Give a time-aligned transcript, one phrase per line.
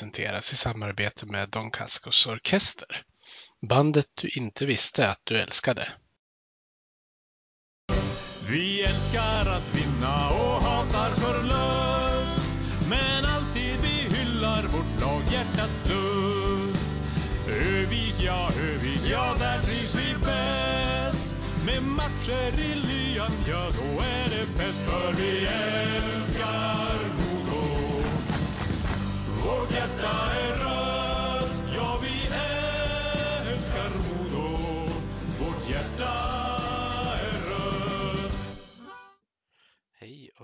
[0.00, 3.02] presenteras i samarbete med Don Cascos Orkester.
[3.68, 5.88] Bandet du inte visste att du älskade.
[8.50, 10.30] Vi älskar att vinna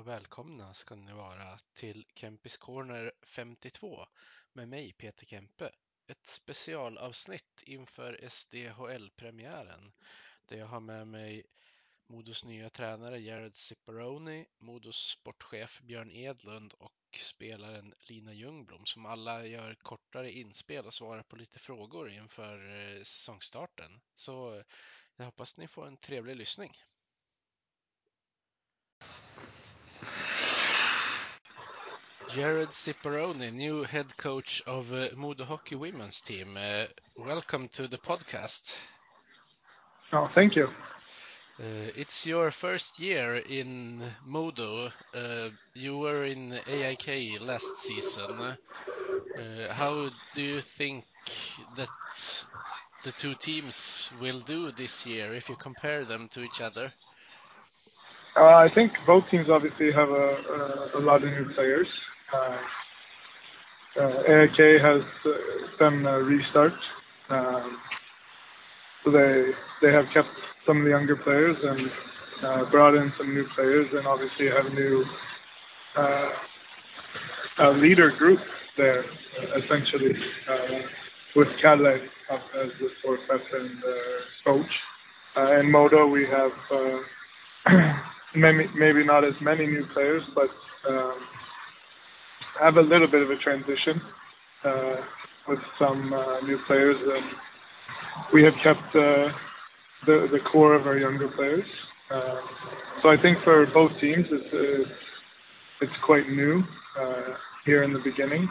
[0.07, 4.07] och välkomna ska ni vara till Kempis Corner 52
[4.53, 5.71] med mig Peter Kempe.
[6.07, 9.93] Ett specialavsnitt inför SDHL-premiären
[10.47, 11.45] där jag har med mig
[12.07, 19.47] Modos nya tränare Jared Ciparoni, Modos sportchef Björn Edlund och spelaren Lina Ljungblom som alla
[19.47, 24.01] gör kortare inspel och svarar på lite frågor inför eh, säsongstarten.
[24.17, 24.63] Så
[25.17, 26.77] jag hoppas ni får en trevlig lyssning.
[32.37, 36.55] Jared Ciparoni, new head coach of uh, Modo Hockey women's team.
[36.55, 36.85] Uh,
[37.17, 38.77] welcome to the podcast.
[40.13, 40.67] Oh, thank you.
[41.59, 44.91] Uh, it's your first year in Modo.
[45.15, 48.39] Uh, you were in AIK last season.
[48.39, 51.05] Uh, how do you think
[51.79, 51.89] that
[53.03, 56.93] the two teams will do this year if you compare them to each other?
[58.37, 61.89] Uh, I think both teams obviously have a, a, a lot of new players.
[62.33, 62.59] Uh,
[64.01, 65.31] uh, AIK has uh,
[65.79, 66.73] done a restart,
[67.31, 67.79] um,
[69.07, 70.29] they have kept
[70.67, 74.75] some of the younger players and brought in some new players, and obviously have a
[74.75, 75.05] new
[77.81, 78.41] leader group
[78.77, 79.05] there,
[79.57, 80.13] essentially,
[81.37, 85.61] with Kalle as the sportchef and uh, coach.
[85.61, 86.51] In Modo, we have
[88.35, 90.51] maybe maybe not as many new players, but
[90.91, 91.15] um,
[92.61, 94.01] have a little bit of a transition
[94.65, 94.97] uh,
[95.49, 97.25] with some uh, new players, and
[98.33, 99.29] we have kept uh,
[100.07, 101.67] the the core of our younger players.
[103.03, 104.27] So I think for both teams,
[105.81, 106.63] it's quite new
[107.65, 108.49] here in the beginning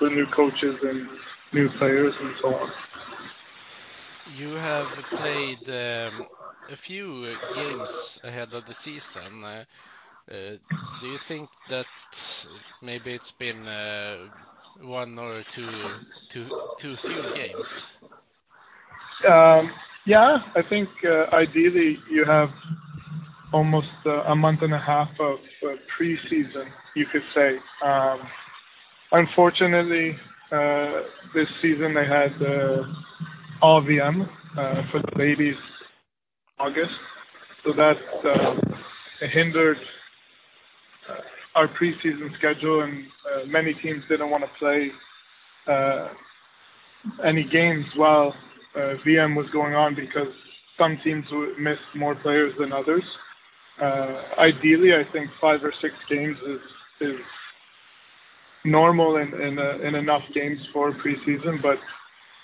[0.00, 1.08] with new coaches and
[1.52, 2.70] new players and so on.
[4.24, 6.28] You have played um,
[6.68, 9.66] a few games ahead of the season.
[10.30, 10.56] Uh,
[11.00, 11.86] do you think that
[12.80, 14.16] maybe it's been uh,
[14.80, 17.88] one or two few games?
[19.28, 19.72] Um,
[20.06, 22.50] yeah, I think uh, ideally you have
[23.52, 23.88] almost
[24.28, 25.38] a month and a half of
[25.98, 27.56] preseason, you could say.
[27.84, 28.20] Um,
[29.12, 30.16] unfortunately,
[31.34, 32.40] this season they had
[34.56, 35.56] uh, for the ladies
[36.58, 36.92] August,
[37.64, 37.96] so that
[39.32, 39.78] hindered
[41.54, 44.90] our preseason schedule, and uh, many teams didn't want to play
[45.66, 46.08] uh,
[47.24, 48.34] any games while
[48.76, 50.32] uh, VM was going on because
[50.78, 53.02] some teams would miss more players than others.
[54.38, 56.60] Ideally, I think five or six games is
[57.00, 57.20] is
[58.64, 61.78] normal in in, uh, in enough games for preseason, but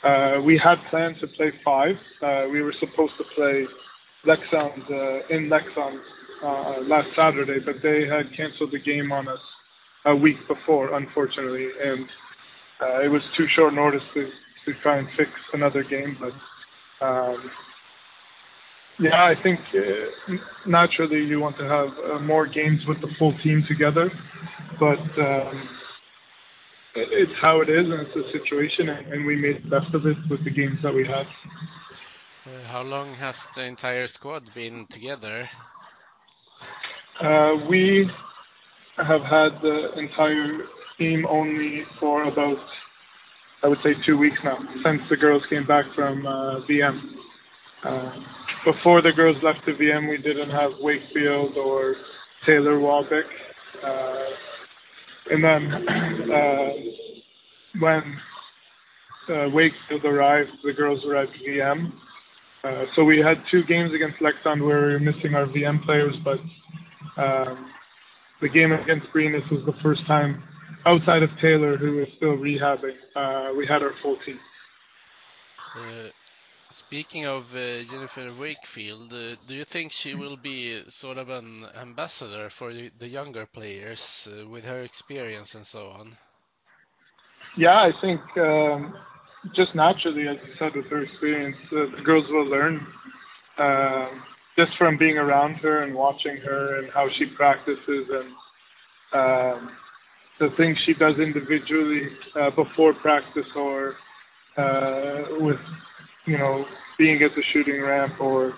[0.08, 1.96] uh, we had planned to play five.
[2.22, 3.64] Uh, we were supposed to play
[4.28, 6.00] uh, in Leksand
[6.44, 9.40] uh, last Saturday, but they had canceled the game on us
[10.06, 12.08] a week before, unfortunately, and
[12.80, 14.28] uh, it was too short notice to,
[14.64, 16.16] to try and fix another game.
[16.20, 17.50] But um,
[18.98, 20.34] yeah, I think uh,
[20.66, 24.10] naturally you want to have uh, more games with the full team together,
[24.78, 25.68] but um,
[26.94, 30.06] it's how it is and it's the situation, and, and we made the best of
[30.06, 31.26] it with the games that we had.
[32.46, 35.48] Uh, how long has the entire squad been together?
[37.20, 38.10] Uh, we
[38.98, 40.66] have had the entire
[40.98, 42.58] team only for about,
[43.62, 47.00] I would say, two weeks now, since the girls came back from uh, VM.
[47.84, 48.12] Uh,
[48.66, 51.96] before the girls left to VM, we didn't have Wakefield or
[52.44, 53.24] Taylor Walbeck.
[55.30, 55.70] And then
[57.80, 58.20] when
[59.52, 61.92] Wakefield arrived, the girls were at VM.
[62.94, 66.38] So we had two games against Lexand where we were missing our VM players, but
[67.16, 67.70] um,
[68.40, 70.42] the game against Greenus was the first time
[70.84, 72.96] outside of Taylor, who is still rehabbing.
[73.14, 74.38] Uh, we had our full team.
[75.74, 76.08] Uh,
[76.70, 81.66] speaking of uh, Jennifer Wakefield, uh, do you think she will be sort of an
[81.74, 86.16] ambassador for the, the younger players uh, with her experience and so on?
[87.56, 88.94] yeah, I think um,
[89.54, 92.86] just naturally, as you said, with her experience, uh, the girls will learn
[93.58, 94.22] um,
[94.56, 98.30] just from being around her and watching her and how she practices and
[99.14, 99.70] um,
[100.40, 102.02] the things she does individually
[102.40, 103.94] uh, before practice or
[104.56, 105.60] uh, with,
[106.26, 106.64] you know,
[106.98, 108.54] being at the shooting ramp or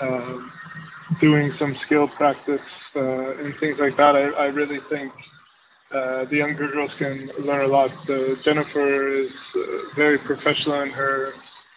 [0.00, 0.50] um,
[1.20, 2.60] doing some skill practice
[2.96, 3.00] uh,
[3.38, 4.14] and things like that.
[4.14, 5.12] I, I really think
[5.94, 7.90] uh, the younger girls can learn a lot.
[8.08, 9.60] Uh, Jennifer is uh,
[9.96, 11.32] very professional in her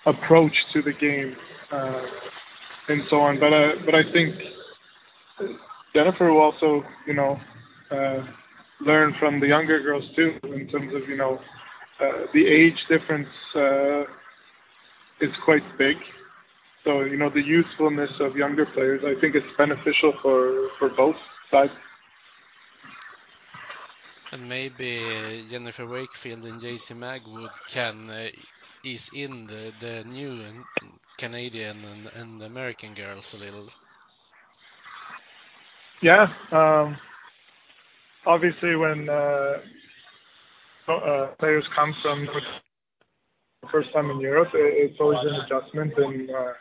[0.06, 1.36] approach to the game
[1.72, 2.02] uh,
[2.88, 3.40] and so on.
[3.40, 4.36] But I, but I think
[5.94, 7.40] Jennifer will also, you know,
[7.92, 8.26] uh,
[8.82, 11.40] learn from the younger girls too, in terms of you know,
[12.00, 14.02] uh, the age difference uh,
[15.22, 15.98] is quite big.
[16.84, 21.16] So you know, the youthfulness of younger players, I think it's beneficial for for both
[21.52, 21.72] sides.
[24.32, 28.30] And maybe Jennifer Wakefield and JC Magwood can uh,
[28.82, 30.42] ease in the, the new
[31.22, 33.70] Canadian and, and American girls a little.
[36.02, 36.98] Yeah, um,
[38.26, 39.54] obviously when uh,
[40.88, 45.94] uh, players come from the first time in Europe, it's always an adjustment.
[45.96, 46.54] And uh,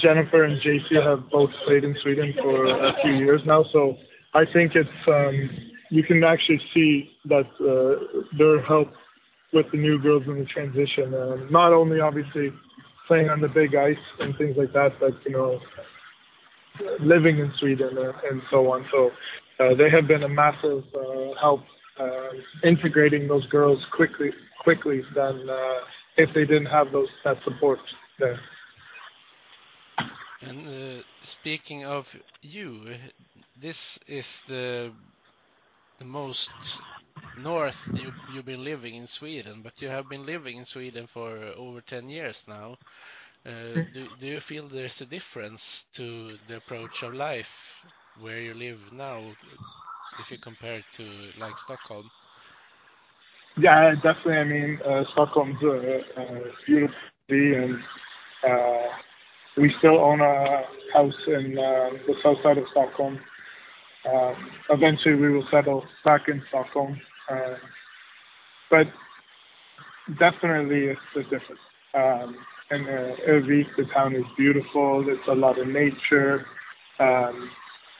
[0.00, 3.96] Jennifer and JC have both played in Sweden for a few years now, so
[4.32, 5.50] I think it's um,
[5.90, 8.92] you can actually see that uh, their help
[9.52, 11.14] with the new girls in the transition.
[11.14, 12.52] Um, not only obviously
[13.06, 15.60] playing on the big ice and things like that, but you know
[17.00, 18.84] living in Sweden and, and so on.
[18.90, 19.10] So
[19.60, 21.60] uh, they have been a massive uh, help
[22.00, 22.28] uh,
[22.64, 24.30] integrating those girls quickly
[24.62, 25.78] quickly than uh,
[26.16, 27.78] if they didn't have those that support
[28.18, 28.40] there.
[30.40, 32.80] And uh, speaking of you,
[33.60, 34.92] this is the
[35.98, 36.82] the most
[37.36, 41.36] north you you've been living in Sweden, but you have been living in Sweden for
[41.56, 42.78] over 10 years now.
[43.46, 47.84] Uh, do do you feel there's a difference to the approach of life
[48.16, 49.36] where you live now
[50.12, 52.10] if you compare it to like Stockholm?
[53.58, 54.36] Yeah, definitely.
[54.36, 56.24] I mean, uh, Stockholm's a, a
[56.66, 56.94] beautiful
[57.28, 57.78] city, and
[58.48, 58.86] uh,
[59.56, 60.62] we still own a
[60.94, 63.18] house in uh, the south side of Stockholm.
[64.12, 64.34] Um,
[64.70, 67.13] eventually, we will settle back in Stockholm, uh,
[68.70, 68.86] but
[70.18, 71.60] definitely it's a difference.
[71.94, 72.36] Um,
[72.70, 73.16] and uh,
[73.76, 75.04] the town is beautiful.
[75.08, 76.46] It's a lot of nature.
[76.98, 77.50] Um,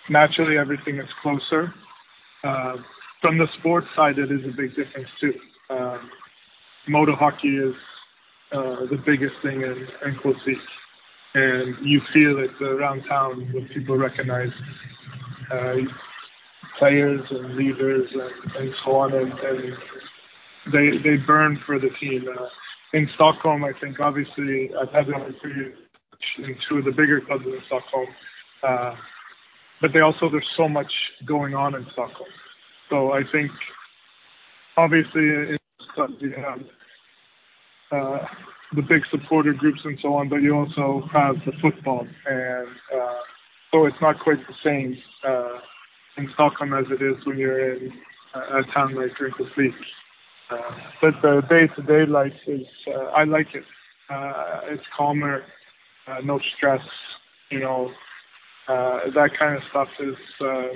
[0.08, 1.72] naturally, everything is closer.
[2.42, 2.76] Uh,
[3.20, 5.32] from the sports side, it is a big difference too.
[5.70, 6.10] Um,
[6.88, 7.74] motor hockey is
[8.52, 10.60] uh, the biggest thing in, in Örnsköldsvik,
[11.34, 14.52] and you feel it around town when people recognize
[15.50, 15.74] uh,
[16.78, 19.74] players and leaders and, and so on, and, and
[20.72, 22.26] they they burn for the team.
[22.28, 22.46] Uh,
[22.92, 25.74] in Stockholm, I think obviously I've had the opportunity
[26.38, 28.06] in two of the bigger clubs in Stockholm,
[28.62, 28.94] uh,
[29.80, 30.92] but they also there's so much
[31.26, 32.28] going on in Stockholm.
[32.88, 33.50] So I think
[34.76, 35.58] obviously in
[35.94, 36.60] clubs you have
[37.92, 38.26] uh,
[38.74, 43.14] the big supporter groups and so on, but you also have the football, and uh,
[43.72, 45.58] so it's not quite the same uh,
[46.16, 47.92] in Stockholm as it is when you're in
[48.34, 49.74] a, town like Rinklesvik.
[50.50, 50.56] Uh,
[51.00, 53.64] but the day-to-day life is, uh, I like it.
[54.10, 55.42] Uh, it's calmer,
[56.06, 56.82] uh, no stress,
[57.50, 57.90] you know,
[58.68, 60.68] uh, that kind of stuff is uh,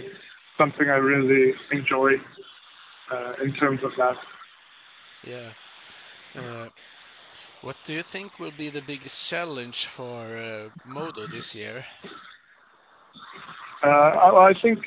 [0.57, 2.13] something I really enjoy
[3.13, 4.17] uh, in terms of that.
[5.25, 5.51] Yeah.
[6.37, 6.69] Uh,
[7.63, 11.85] what do you think will be the biggest challenge for uh, Modo this year?
[13.85, 14.79] Uh, I, I think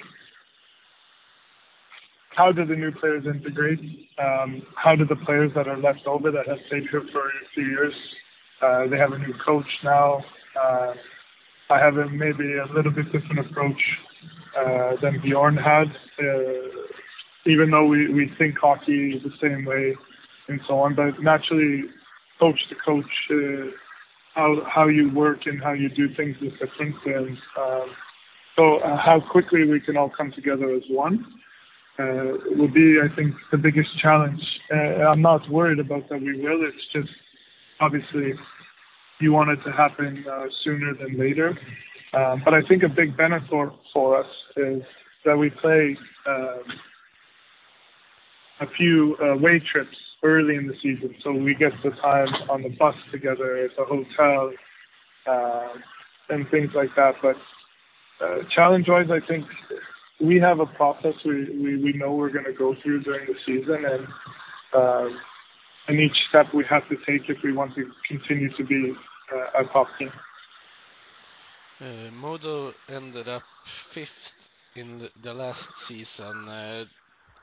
[2.36, 3.80] how do the new players integrate?
[4.18, 7.32] Um, how do the players that are left over that have stayed here for a
[7.54, 7.94] few years?
[8.62, 10.24] Uh, they have a new coach now.
[10.56, 10.94] Uh,
[11.70, 13.82] I have a, maybe a little bit different approach
[14.58, 15.88] uh, than Bjorn had.
[17.46, 19.96] Even though we, think hockey the same way
[20.48, 21.84] and so on, but naturally,
[22.40, 23.06] coach to coach,
[24.36, 27.38] how you work and how you do things is different.
[27.60, 27.88] Um,
[28.56, 31.26] so, how quickly we can all come together as one
[32.02, 34.42] uh, will be, I think, the biggest challenge.
[34.74, 36.60] Uh, I'm not worried about that we will.
[36.70, 37.14] It's just
[37.80, 38.34] obviously
[39.20, 41.58] you want it to happen uh, sooner than later.
[42.14, 43.50] Um, but I think a big benefit
[43.94, 44.28] for, us
[44.58, 44.84] is
[45.26, 46.64] that we play um,
[48.60, 52.70] a few away trips early in the season, so we get the time on the
[52.70, 54.52] bus together at the hotel
[56.30, 57.16] and things like that.
[57.22, 57.38] But
[58.56, 59.46] challenge-wise, I think
[60.22, 63.36] we have a process we, we, we know we're going to go through during the
[63.46, 64.08] season, and
[64.74, 65.10] uh,
[65.88, 68.94] and each step we have to take if we want to continue to be
[69.34, 70.12] uh, a top team.
[71.82, 74.36] Uh, Modo ended up fifth
[74.76, 76.86] in the last season, uh,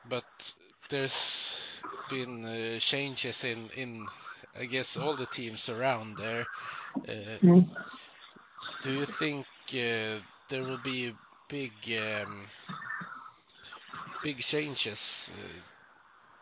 [0.08, 0.54] but
[0.88, 4.06] there's been uh, changes in, in,
[4.58, 6.47] I guess, all the teams around there.
[7.42, 7.68] Mm.
[8.82, 9.44] Do you think
[9.75, 11.12] uh, there will be
[11.49, 12.47] big um,
[14.23, 15.31] big changes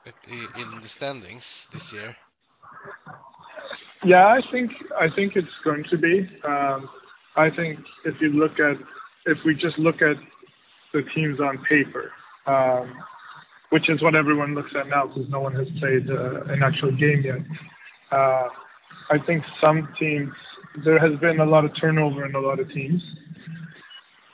[0.07, 0.13] uh,
[0.61, 2.17] in the standings this year?
[4.05, 4.71] Yeah, I think
[5.01, 6.29] I think it's going to be.
[6.45, 6.89] Um,
[7.37, 8.77] I think if you look at
[9.27, 10.17] if we just look at
[10.93, 12.13] the teams on paper,
[12.47, 12.95] um,
[13.71, 16.93] which is what everyone looks at now because no one has played uh, an actual
[16.93, 17.41] game yet.
[18.11, 18.49] Uh,
[19.11, 20.33] I think some teams
[20.85, 23.03] there has been a lot of turnover in a lot of teams.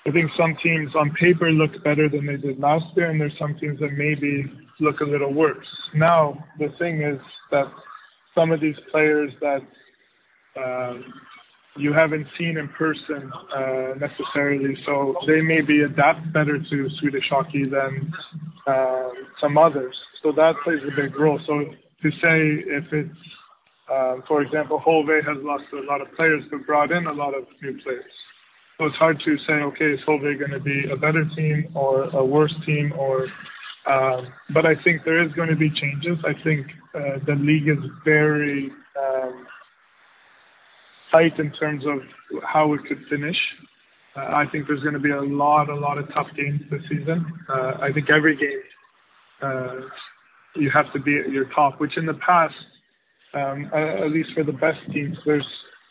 [0.05, 3.37] I think some teams on paper look better than they did last year, and there's
[3.39, 5.67] some teams that maybe look a little worse.
[5.95, 7.21] Now, the thing is
[7.53, 7.67] that
[8.35, 9.61] some of these players that
[10.57, 11.05] um,
[11.77, 17.65] you haven't seen in person uh, necessarily, so they maybe adapt better to Swedish hockey
[17.65, 18.13] than
[18.67, 19.09] uh,
[19.41, 19.95] some others.
[20.23, 21.41] So that plays a big role.
[21.47, 21.61] So
[22.03, 23.19] to say if it's,
[23.91, 27.35] uh, for example, Hove has lost a lot of players, but brought in a lot
[27.35, 28.13] of new players.
[28.79, 32.05] So it's hard to say, okay, is Hove going to be a better team or
[32.05, 32.93] a worse team?
[32.99, 33.27] Or,
[33.87, 36.19] um, but I think there is going to be changes.
[36.25, 39.47] I think uh, the league is very um,
[41.13, 42.01] tight in terms of
[42.43, 43.37] how it could finish.
[44.17, 46.83] Uh, I think there's going to be a lot, a lot of tough games this
[46.91, 47.25] season.
[47.49, 48.63] Uh, I think every game
[49.43, 49.81] uh,
[50.57, 52.55] you have to be at your top, which in the past,
[53.35, 55.47] um, at least for the best teams, there's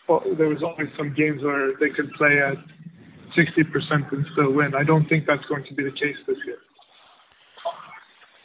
[0.08, 2.58] there was always some games where they could play at
[3.38, 4.76] 60% and still win.
[4.76, 6.58] I don't think that's going to be the case this year.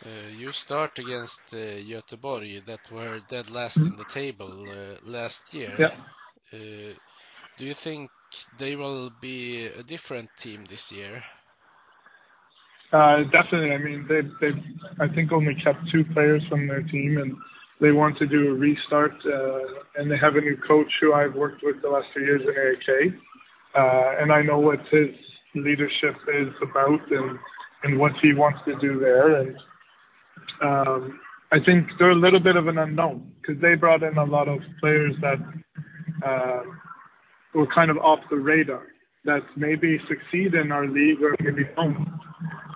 [0.05, 5.53] Uh, you start against uh, Göteborg that were dead last in the table uh, last
[5.53, 5.75] year.
[5.79, 5.97] Yeah.
[6.53, 6.95] Uh,
[7.59, 8.11] do you think
[8.59, 11.25] they will be a different team this year?
[12.93, 13.73] Uh, definitely.
[13.73, 14.55] I mean, they they
[15.01, 17.37] I think only kept two players from their team, and
[17.81, 19.15] they want to do a restart.
[19.25, 19.61] Uh,
[19.97, 22.55] and they have a new coach who I've worked with the last few years in
[22.55, 23.15] AAK,
[23.75, 25.09] uh, and I know what his
[25.55, 27.39] leadership is about and
[27.83, 29.41] and what he wants to do there.
[29.41, 29.57] And
[30.63, 31.21] um,
[31.53, 34.49] I think they're a little bit of an unknown because they brought in a lot
[34.49, 35.39] of players that
[36.27, 36.63] uh,
[37.55, 38.83] were kind of off the radar
[39.25, 42.07] that maybe succeed in our league or maybe don't.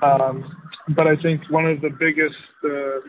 [0.02, 0.57] Um,
[0.97, 3.00] but I think one of the biggest uh,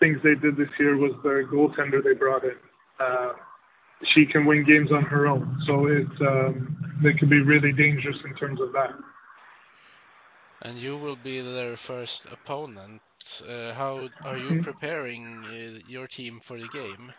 [0.00, 2.56] things they did this year was their goaltender they brought in.
[3.00, 3.32] Uh,
[4.14, 8.16] she can win games on her own, so it's um, they can be really dangerous
[8.24, 8.90] in terms of that.
[10.62, 13.00] And you will be their first opponent.
[13.48, 14.60] Uh, how are you mm-hmm.
[14.60, 17.12] preparing uh, your team for the game?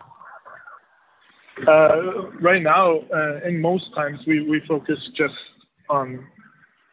[1.67, 5.33] Uh, right now, uh, in most times, we, we focus just
[5.89, 6.25] on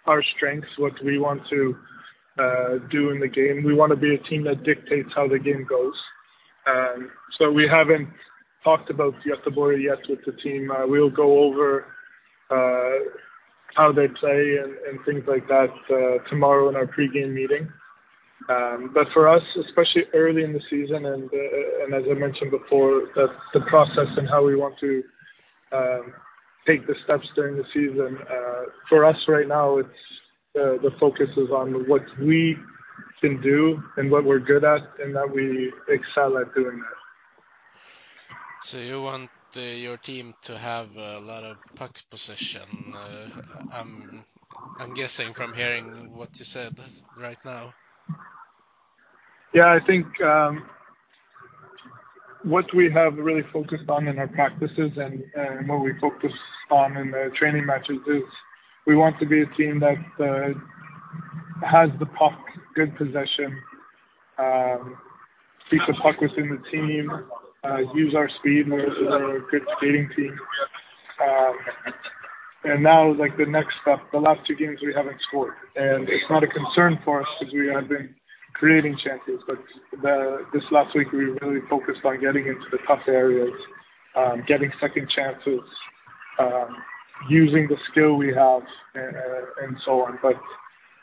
[0.07, 1.76] our strengths, what we want to
[2.91, 3.62] do in the game.
[3.64, 5.95] We want to be a team that dictates how the game goes.
[6.67, 8.09] Um, so we haven't
[8.62, 10.71] talked about Göteborg yet with the team.
[10.71, 11.87] Uh, we'll go over
[12.50, 12.99] uh,
[13.75, 17.69] how they play and, and things like that uh, tomorrow in our pregame meeting.
[18.49, 22.50] Um, but for us, especially early in the season, and uh, and as I mentioned
[22.50, 25.03] before, that the process and how we want to
[25.73, 26.12] um,
[26.67, 28.19] take the steps during the season.
[28.31, 30.13] Uh, for us right now, it's uh,
[30.55, 32.57] the focus is on what we
[33.21, 36.99] can do and what we're good at, and that we excel at doing that.
[38.63, 42.95] So you want uh, your team to have a lot of puck possession.
[42.95, 43.27] Uh,
[43.73, 44.25] I'm
[44.79, 46.77] I'm guessing from hearing what you said
[47.19, 47.75] right now.
[49.53, 50.67] Yeah, I think um,
[52.43, 56.33] what we have really focused on in our practices and, and what we focus
[56.71, 58.23] on in the training matches is
[58.87, 62.38] we want to be a team that uh, has the puck,
[62.75, 63.57] good possession,
[64.38, 64.97] um,
[65.71, 67.11] keep the puck within the team,
[67.64, 68.69] uh, use our speed.
[68.69, 70.37] We're, a good skating team.
[71.23, 71.57] Um,
[72.64, 76.25] and now, like the next step, the last two games we haven't scored, and it's
[76.31, 78.14] not a concern for us because we have been
[78.55, 79.41] creating chances.
[79.47, 79.59] But
[80.53, 83.53] this last week, we really focused on getting into the tough areas,
[84.17, 85.61] um, getting second chances,
[87.28, 88.62] using the skill we have,
[88.94, 90.18] and, uh, so on.
[90.23, 90.37] But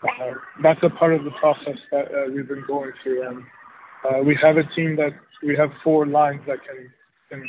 [0.04, 3.28] uh, that's a part of the process that uh, we've been going through.
[3.28, 5.14] And we have a team that
[5.44, 7.44] we have four lines that can,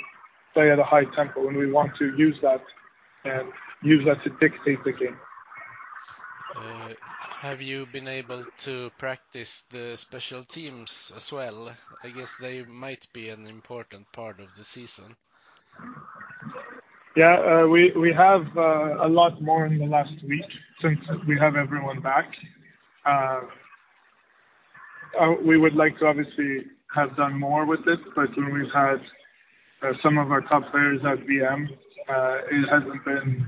[0.55, 2.61] play at a high tempo, and we want to use that
[3.25, 3.49] and
[3.83, 5.17] use that to dictate the game.
[7.41, 11.75] Have you been able to practice the special teams as well?
[12.05, 15.17] I guess they might be an important part of the season.
[17.15, 20.47] Yeah, uh, we have uh, a lot more in the last week
[20.81, 22.25] since we have everyone back.
[23.05, 23.41] Uh,
[25.45, 26.65] we would like to obviously
[26.95, 28.97] have done more with it, but when we've had
[30.03, 33.47] some of our top players at VM, it hasn't been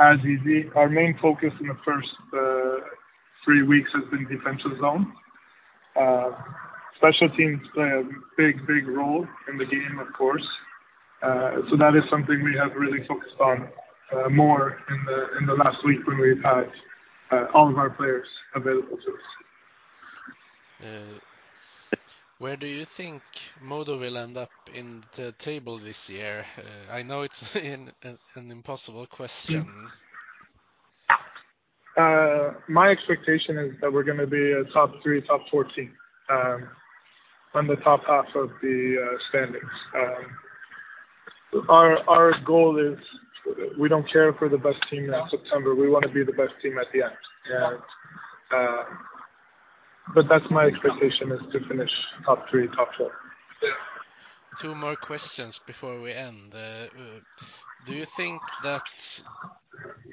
[0.00, 0.70] as easy.
[0.74, 2.08] Our main focus in the first
[3.44, 5.12] three weeks has been defensive zone.
[6.96, 8.02] Special teams play a
[8.38, 10.46] big, big role in the game, of course.
[11.22, 13.68] Uh, so that is something we have really focused on
[14.12, 16.70] uh, more in the in the last week when we've had
[17.32, 19.20] uh, all of our players available to us.
[22.38, 23.20] Where do you think
[23.60, 26.46] Modo will end up in the table this year?
[26.90, 29.90] I know it's an, an impossible question.
[31.96, 35.90] Uh, my expectation is that we're going to be a top three, top 14
[36.30, 36.68] um,
[37.54, 39.64] on the top half of the standings.
[41.68, 42.98] Our our goal is
[43.78, 45.74] we don't care for the best team in September.
[45.74, 47.12] We want to be the best team at the end.
[47.50, 47.78] And,
[48.54, 48.84] uh,
[50.14, 51.90] but that's my expectation is to finish
[52.24, 53.12] top three, top four.
[54.58, 56.52] Two more questions before we end.
[56.54, 57.20] Uh, uh,
[57.86, 58.82] do you think that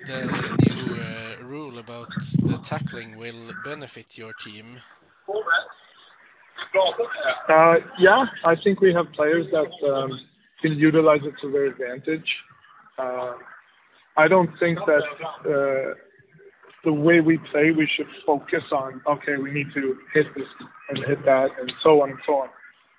[0.06, 0.22] the
[0.70, 2.10] new uh, rule about
[2.44, 4.80] the tackling will benefit your team?
[7.50, 10.12] Uh, yeah, I think we have players that um,
[10.66, 12.30] can utilize it to their advantage.
[12.98, 13.34] Uh,
[14.18, 15.06] I don't think that
[15.56, 15.94] uh,
[16.84, 20.48] the way we play, we should focus on, okay, we need to hit this
[20.90, 22.50] and hit that and so on and so on.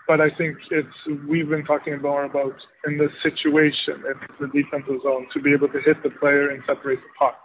[0.07, 2.55] But I think it's, we've been talking more about
[2.87, 6.63] in the situation, if the defensive zone, to be able to hit the player and
[6.67, 7.41] separate the puck,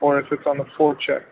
[0.00, 1.26] or if it's on the forecheck.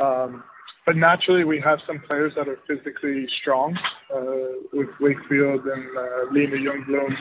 [0.00, 0.42] Um,
[0.86, 3.78] but naturally, we have some players that are physically strong,
[4.12, 5.84] uh, with Wakefield and
[6.32, 7.16] Lena Youngbloom and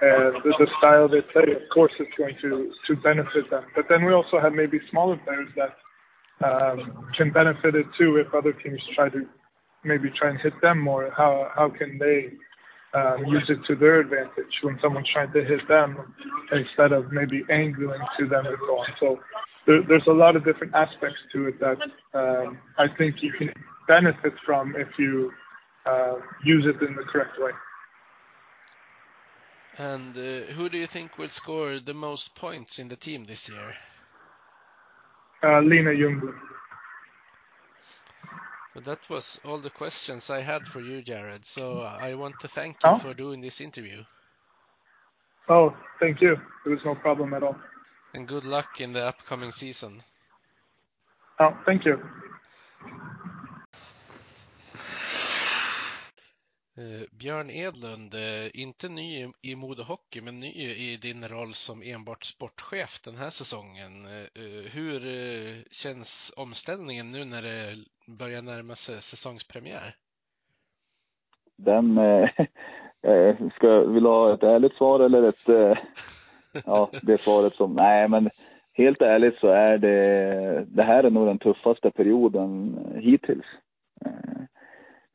[0.00, 3.64] the, style they play, of course, is going to to benefit them.
[3.74, 5.76] But then we also have maybe smaller players that
[6.46, 9.26] um, can benefit it too if other teams try to
[9.84, 11.10] maybe try and hit them more.
[11.16, 12.32] How how can they
[12.94, 16.14] um, use it to their advantage when someone's trying to hit them
[16.52, 18.86] instead of maybe angling to them and so on.
[18.98, 19.20] So
[19.66, 21.78] there, there's a lot of different aspects to it that
[22.14, 23.52] um, I think you can
[23.86, 25.32] benefit from if you
[25.84, 27.50] uh, use it in the correct way.
[29.78, 33.48] And uh, who do you think will score the most points in the team this
[33.48, 33.74] year?
[35.42, 36.34] Uh, Lena Ljungberg.
[38.74, 41.44] Well, that was all the questions I had for you, Jared.
[41.46, 42.96] So I want to thank you oh.
[42.96, 44.02] for doing this interview.
[45.48, 46.36] Oh, thank you.
[46.64, 47.56] It was no problem at all.
[48.14, 50.02] And good luck in the upcoming season.
[51.38, 52.02] Oh, thank you.
[57.10, 60.48] Björn Edlund, eh, inte ny i Modo Hockey, men ny
[60.86, 64.04] i din roll som enbart sportchef den här säsongen.
[64.04, 65.00] Eh, hur
[65.70, 67.76] känns omställningen nu när det
[68.18, 69.94] börjar närma sig säsongspremiär?
[71.56, 71.94] Den,
[73.54, 75.76] ska, vill du ha ett ärligt svar eller ett,
[76.66, 78.30] ja, det svaret som, nej men
[78.72, 83.46] helt ärligt så är det, det här är nog den tuffaste perioden hittills.
[84.04, 84.45] Eh,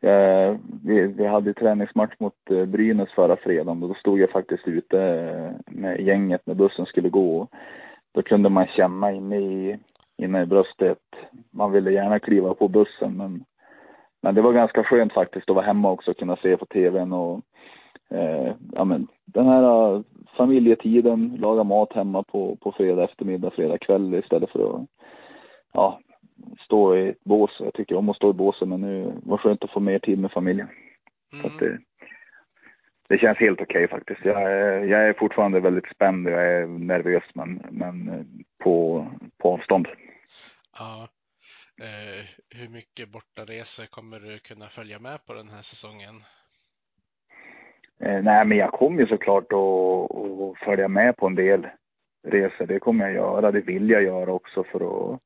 [0.03, 4.67] Eh, vi, vi hade träningsmatch mot eh, Brynäs förra fredagen och då stod jag faktiskt
[4.67, 7.47] ute eh, med gänget när bussen skulle gå.
[8.13, 9.79] Då kunde man känna inne i,
[10.17, 10.99] inne i bröstet,
[11.51, 13.43] man ville gärna kliva på bussen men,
[14.21, 17.13] men det var ganska skönt faktiskt att vara hemma också och kunna se på tvn
[17.13, 17.41] och
[18.09, 20.01] eh, ja men den här eh,
[20.37, 24.85] familjetiden, laga mat hemma på, på fredag eftermiddag, fredag kväll istället för att
[25.73, 25.99] ja,
[26.65, 27.57] stå i ett bås.
[27.59, 29.99] Jag tycker om att stå i båset men nu var det skönt att få mer
[29.99, 30.67] tid med familjen.
[31.33, 31.57] Mm.
[31.57, 31.79] det,
[33.09, 34.25] det känns helt okej okay, faktiskt.
[34.25, 38.25] Jag är, jag är fortfarande väldigt spänd och jag är nervös men, men
[38.63, 39.87] på, på avstånd.
[40.77, 41.07] Ja.
[41.81, 46.23] Eh, hur mycket bortaresor kommer du kunna följa med på den här säsongen?
[47.99, 51.67] Eh, nej, men jag kommer ju såklart att följa med på en del
[52.27, 52.65] resor.
[52.65, 53.51] Det kommer jag göra.
[53.51, 55.21] Det vill jag göra också för att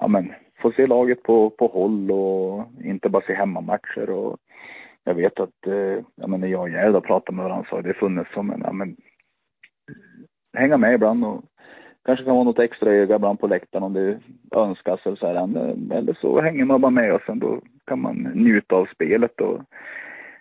[0.00, 0.32] ja, men,
[0.62, 4.10] få se laget på, på håll och inte bara se hemmamatcher.
[4.10, 4.36] Och
[5.04, 7.76] jag vet att eh, ja, men när jag och Gerd har pratat med varandra så
[7.76, 8.96] har det funnits som en, ja, men,
[10.56, 11.44] hänga med ibland och
[12.04, 14.18] kanske kan vara något extra öga ibland på läktaren om det
[14.56, 15.34] önskas eller så här.
[15.34, 19.40] Eh, eller så hänger man bara med och sen då kan man njuta av spelet
[19.40, 19.62] och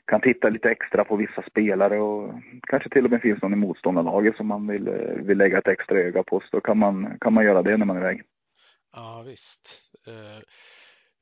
[0.06, 3.56] kan titta lite extra på vissa spelare och kanske till och med finns någon i
[3.56, 6.40] motståndarlaget som man vill, eh, vill lägga ett extra öga på.
[6.40, 8.24] Så då kan man, kan man göra det när man är iväg.
[8.92, 9.82] Ja, visst.
[10.08, 10.42] Uh,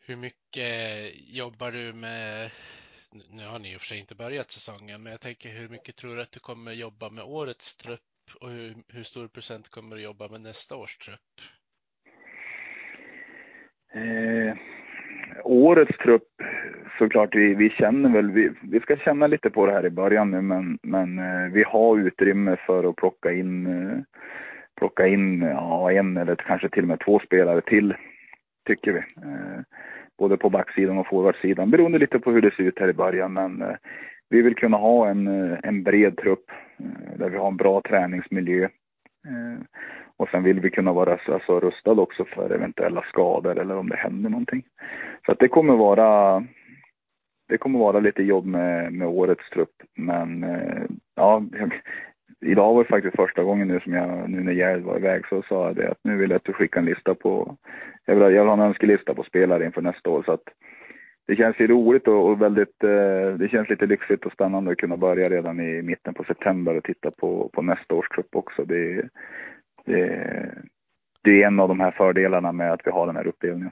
[0.06, 2.51] hur mycket jobbar du med,
[3.30, 5.95] nu har ni i och för sig inte börjat säsongen, men jag tänker hur mycket
[5.95, 8.01] tror du att du kommer jobba med årets trupp
[8.41, 11.19] och hur, hur stor procent kommer du jobba med nästa års trupp?
[13.93, 14.58] Eh,
[15.43, 16.27] årets trupp,
[16.97, 20.32] såklart, vi, vi känner väl, vi, vi ska känna lite på det här i början
[20.32, 23.99] nu, men, men eh, vi har utrymme för att plocka in, eh,
[24.78, 27.96] plocka in ja, en eller kanske till och med två spelare till,
[28.68, 29.00] tycker vi.
[29.00, 29.62] Eh,
[30.18, 33.34] både på backsidan och forwardsidan, beroende lite på hur det ser ut här i början,
[33.34, 33.76] men eh,
[34.30, 37.82] vi vill kunna ha en, eh, en bred trupp eh, där vi har en bra
[37.82, 38.63] träningsmiljö.
[39.28, 39.62] Eh,
[40.18, 43.96] och sen vill vi kunna vara alltså, rustade också för eventuella skador eller om det
[43.96, 44.63] händer någonting.
[45.26, 46.44] Så att det kommer vara
[47.50, 49.84] det kommer vara lite jobb med, med årets trupp.
[49.96, 50.84] Men eh,
[51.16, 51.44] ja,
[52.41, 55.41] idag var det faktiskt första gången nu som jag, nu när Gerd var iväg, så
[55.41, 57.58] sa jag det att nu vill jag att du skickar en lista på,
[58.06, 60.23] jag vill, jag vill ha en önskelista på spelare inför nästa år.
[60.23, 60.43] Så att
[61.28, 64.78] det känns ju roligt och, och väldigt, eh, det känns lite lyxigt och spännande att
[64.78, 68.65] kunna börja redan i mitten på september och titta på, på nästa års trupp också.
[68.65, 69.10] Det,
[69.86, 70.52] det,
[71.23, 73.71] det är en av de här fördelarna med att vi har den här uppdelningen.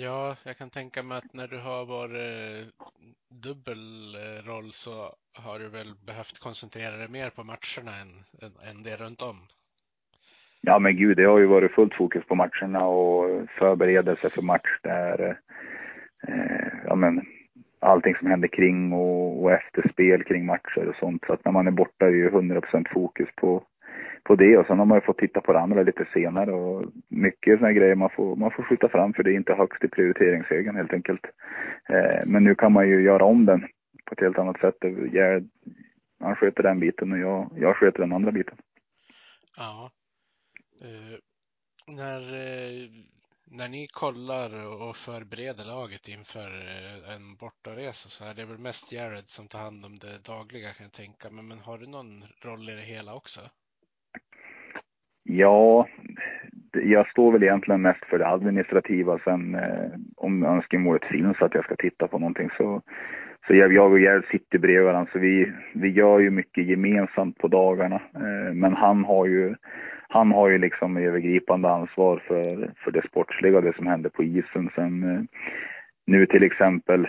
[0.00, 2.86] Ja, jag kan tänka mig att när du har varit eh,
[3.42, 8.10] dubbelroll eh, så har du väl behövt koncentrera dig mer på matcherna än,
[8.42, 9.36] än, än det runt om?
[10.60, 14.78] Ja men gud, det har ju varit fullt fokus på matcherna och förberedelse för match
[14.82, 15.38] där
[16.28, 17.26] eh, ja, men,
[17.80, 21.24] allting som händer kring och, och efterspel kring matcher och sånt.
[21.26, 23.62] Så att när man är borta är det ju 100% fokus på,
[24.22, 26.84] på det och sen har man ju fått titta på det andra lite senare och
[27.08, 29.88] mycket sådana grejer man får, man får skjuta fram för det är inte högst i
[29.88, 31.24] prioriteringshögen helt enkelt.
[31.88, 33.60] Eh, men nu kan man ju göra om den
[34.04, 34.76] på ett helt annat sätt.
[35.12, 35.48] Jag,
[36.20, 38.56] han sköter den biten och jag, jag sköter den andra biten.
[39.56, 39.90] Ja.
[40.82, 41.18] Eh,
[41.94, 42.88] när eh,
[43.50, 48.92] när ni kollar och förbereder laget inför eh, en bortaresa så är det väl mest
[48.92, 51.44] Jared som tar hand om det dagliga kan jag tänka mig.
[51.44, 53.40] Men har du någon roll i det hela också?
[55.30, 55.86] Ja,
[56.72, 59.18] jag står väl egentligen mest för det administrativa.
[59.24, 62.82] Sen eh, om önskemålet finns att jag ska titta på någonting så,
[63.46, 65.10] så jag, jag och Gerd sitter bredvid varandra.
[65.12, 68.00] Så vi, vi gör ju mycket gemensamt på dagarna.
[68.14, 69.54] Eh, men han har ju
[70.08, 74.22] han har ju liksom övergripande ansvar för, för det sportsliga och det som händer på
[74.22, 74.70] isen.
[74.74, 75.22] Sen eh,
[76.06, 77.04] nu till exempel,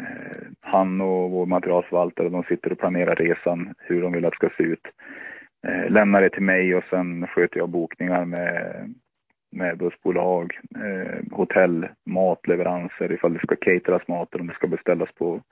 [0.00, 4.36] eh, han och vår materialförvaltare, de sitter och planerar resan, hur de vill att det
[4.36, 4.86] ska se ut.
[5.66, 8.94] Eh, lämnar det till mig och sen sköter jag bokningar med,
[9.50, 15.12] med bussbolag, eh, hotell, matleveranser ifall det ska cateras mat eller om det ska beställas
[15.12, 15.42] på,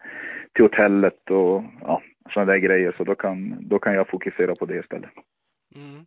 [0.52, 2.94] till hotellet och ja, sådana där grejer.
[2.96, 5.10] Så då kan, då kan jag fokusera på det istället.
[5.76, 6.06] Mm.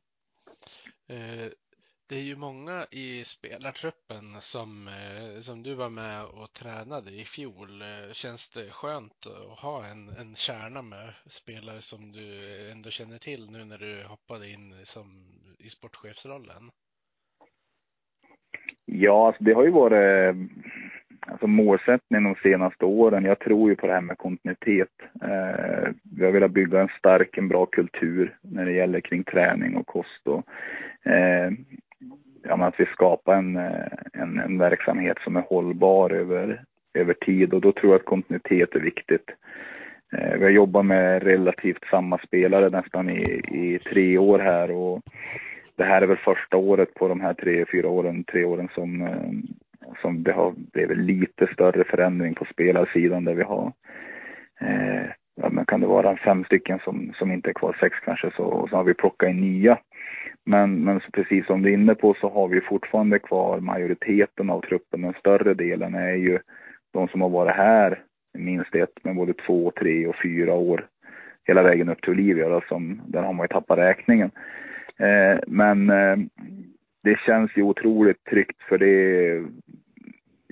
[1.10, 1.52] Eh,
[2.13, 7.23] det är ju många i spelartruppen som, eh, som du var med och tränade i
[7.26, 7.82] fjol.
[7.82, 12.28] Eh, känns det skönt att ha en, en kärna med spelare som du
[12.71, 15.06] ändå känner till nu när du hoppade in som,
[15.60, 16.63] i sportchefsrollen?
[18.86, 20.36] Ja, alltså det har ju varit eh,
[21.28, 23.26] alltså målsättningen de senaste åren.
[23.26, 24.95] Jag tror ju på det här med kontinuitet.
[25.21, 29.76] Eh, vi har velat bygga en stark, en bra kultur när det gäller kring träning
[29.76, 30.28] och kost.
[30.28, 30.43] Och,
[31.12, 31.52] eh,
[32.43, 37.53] ja, att vi skapar en, eh, en, en, verksamhet som är hållbar över, över tid
[37.53, 39.29] och då tror jag att kontinuitet är viktigt.
[40.13, 45.01] Eh, vi har jobbat med relativt samma spelare nästan i, i tre år här och
[45.75, 49.01] det här är väl första året på de här tre, fyra åren, tre åren som,
[49.01, 49.32] eh,
[50.01, 53.73] som det har blivit lite större förändring på spelarsidan där vi har,
[54.62, 58.32] eh, ja, men kan det vara fem stycken som, som inte är kvar, sex kanske,
[58.36, 59.78] så, och så har vi plockat in nya.
[60.46, 64.62] Men, men precis som du är inne på så har vi fortfarande kvar majoriteten av
[64.62, 65.02] truppen.
[65.02, 66.39] Den större delen är ju
[66.93, 70.88] de som har varit här minst ett, men både två, tre och fyra år.
[71.46, 74.32] Hela vägen upp till Olivia, då, som, där har man ju tappat räkningen.
[74.98, 76.17] Eh, men eh,
[77.04, 79.43] det känns ju otroligt tryggt för det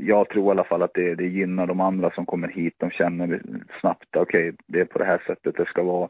[0.02, 2.74] jag tror i alla fall att det, det gynnar de andra som kommer hit.
[2.78, 3.42] De känner
[3.80, 6.10] snabbt, okej, okay, det är på det här sättet det ska vara.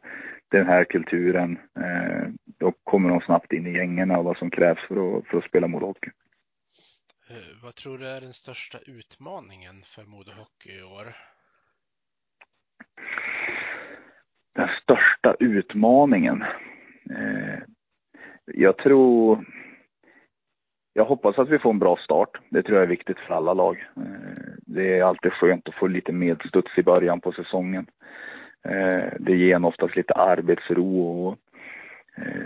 [0.49, 1.57] Den här kulturen.
[1.79, 2.27] Eh,
[2.59, 5.43] då kommer de snabbt in i gängen och vad som krävs för att, för att
[5.43, 6.09] spela Modohockey.
[7.29, 11.07] Eh, vad tror du är den största utmaningen för Modohockey i år?
[14.55, 16.41] Den största utmaningen?
[17.09, 17.59] Eh,
[18.45, 19.45] jag tror
[20.93, 22.37] jag hoppas att vi får en bra start.
[22.49, 23.87] Det tror jag är viktigt för alla lag.
[23.97, 27.85] Eh, det är alltid skönt att få lite medstuds i början på säsongen.
[28.65, 31.37] Eh, det ger en oftast lite arbetsro och
[32.17, 32.43] eh,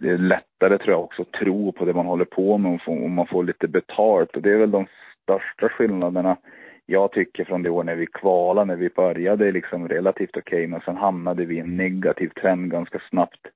[0.00, 3.12] det är lättare tror jag också att tro på det man håller på med om
[3.12, 4.36] man får lite betalt.
[4.36, 4.86] Och det är väl de
[5.22, 6.36] största skillnaderna
[6.86, 10.66] jag tycker från det år när vi kvalade, när vi började liksom relativt okej, okay,
[10.66, 13.46] men sen hamnade vi i en negativ trend ganska snabbt.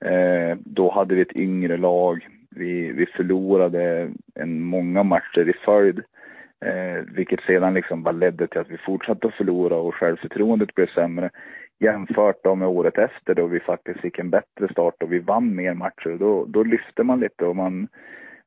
[0.00, 2.28] Eh, då hade vi ett yngre lag.
[2.56, 6.02] Vi, vi förlorade en många matcher i följd.
[6.64, 10.86] Eh, vilket sedan liksom bara ledde till att vi fortsatte att förlora och självförtroendet blev
[10.86, 11.30] sämre.
[11.80, 15.54] Jämfört då med året efter då vi faktiskt fick en bättre start och vi vann
[15.54, 16.16] mer matcher.
[16.18, 17.88] Då, då lyfte man lite och man,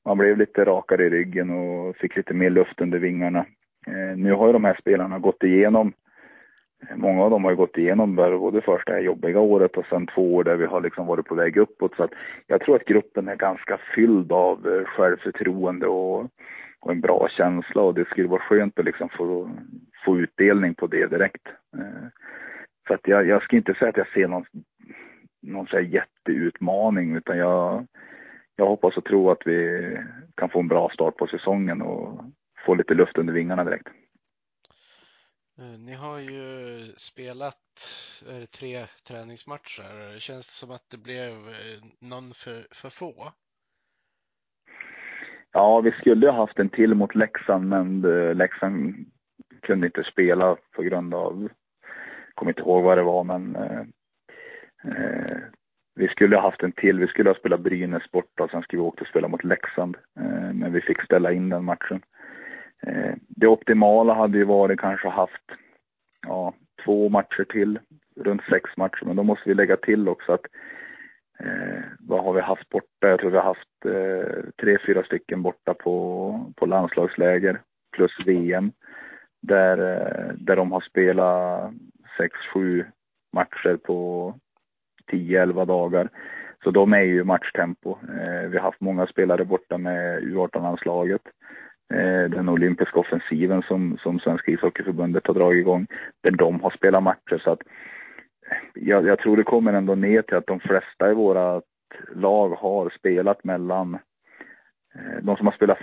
[0.06, 3.46] man blev lite rakare i ryggen och fick lite mer luft under vingarna.
[3.88, 5.94] Eh, nu har ju de här spelarna gått igenom,
[6.96, 10.36] många av dem har ju gått igenom både första här jobbiga året och sen två
[10.36, 11.96] år där vi har liksom varit på väg uppåt.
[11.96, 12.12] Så att
[12.48, 16.26] jag tror att gruppen är ganska fylld av eh, självförtroende och,
[16.80, 19.50] och en bra känsla och det skulle vara skönt att liksom få,
[20.06, 21.48] få utdelning på det direkt.
[21.78, 22.08] Eh,
[22.88, 24.46] så att jag, jag ska inte säga att jag ser någon,
[25.42, 27.86] någon så jätteutmaning utan jag,
[28.56, 29.92] jag hoppas och tror att vi
[30.36, 32.22] kan få en bra start på säsongen och
[32.66, 33.88] få lite luft under vingarna direkt.
[35.60, 37.58] Eh, ni har ju spelat
[38.60, 40.20] tre träningsmatcher.
[40.20, 43.32] Känns det som att det blev eh, någon för, för få?
[45.52, 48.96] Ja, vi skulle ha haft en till mot Leksand, men eh, Leksand
[49.62, 51.42] kunde inte spela på grund av,
[52.28, 53.86] jag kommer inte ihåg vad det var, men eh,
[55.96, 57.00] vi skulle ha haft en till.
[57.00, 59.98] Vi skulle ha spelat Brynäs borta och sen skulle vi åka och spela mot Leksand,
[60.20, 62.02] eh, men vi fick ställa in den matchen.
[62.84, 65.52] Eh, det optimala hade ju varit kanske haft
[66.28, 66.54] ja,
[66.86, 67.80] två matcher till,
[68.16, 70.46] runt sex matcher, men då måste vi lägga till också att
[71.40, 73.08] eh, vad har vi haft borta?
[73.08, 77.62] Jag tror vi har haft eh, tre, fyra stycken borta på, på landslagsläger
[77.96, 78.72] plus VM
[79.42, 81.72] där, eh, där de har spelat
[82.18, 82.86] sex, sju
[83.34, 84.34] matcher på
[85.12, 86.10] 10-11 dagar.
[86.64, 87.92] Så de är ju matchtempo.
[87.92, 91.22] Eh, vi har haft många spelare borta med U18-landslaget.
[91.94, 95.88] Eh, den olympiska offensiven som, som Svenska ishockeyförbundet har dragit igång,
[96.24, 97.42] där de har spelat matcher.
[97.44, 97.62] Så att
[98.52, 101.62] eh, jag, jag tror det kommer ändå ner till att de flesta i våra
[102.16, 103.94] lag har spelat mellan
[104.96, 105.78] eh, de som har spelat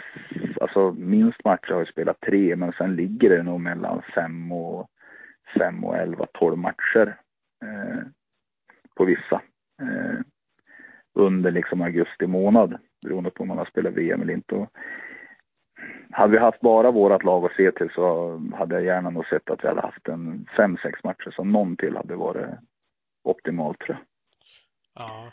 [0.60, 4.88] alltså minst matcher har ju spelat tre, men sen ligger det nog mellan fem och
[5.58, 7.16] fem och elva, tolv matcher
[7.62, 8.02] eh,
[8.96, 9.42] på vissa.
[9.82, 10.20] Eh,
[11.14, 14.54] under liksom augusti månad, beroende på om man har spelat VM eller inte.
[14.54, 14.70] Och
[16.14, 19.50] hade vi haft bara vårt lag att se till så hade jag gärna nog sett
[19.50, 22.46] att vi hade haft en fem, sex matcher som någon till hade varit
[23.24, 24.06] optimalt tror jag.
[25.04, 25.32] Ja,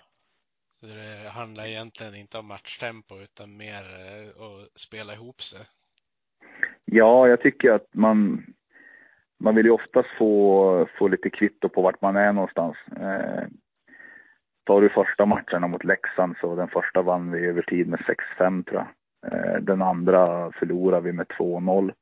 [0.72, 5.60] så det handlar egentligen inte om matchtempo utan mer eh, att spela ihop sig.
[6.86, 8.46] Ja, jag tycker att man,
[9.40, 12.78] man vill ju oftast få, få lite kvitto på vart man är någonstans.
[12.98, 13.44] Eh,
[14.64, 18.00] tar du första matcherna mot Leksand så den första vann vi över tid med
[18.40, 18.88] 6-5 tror jag.
[19.28, 21.94] Eh, den andra förlorade vi med 2-0.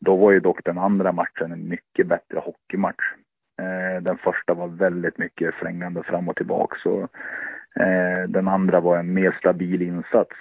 [0.00, 3.04] Då var ju dock den andra matchen en mycket bättre hockeymatch.
[3.60, 6.76] Eh, den första var väldigt mycket flängande fram och tillbaka.
[6.82, 7.08] Så
[7.80, 10.36] eh, den andra var en mer stabil insats.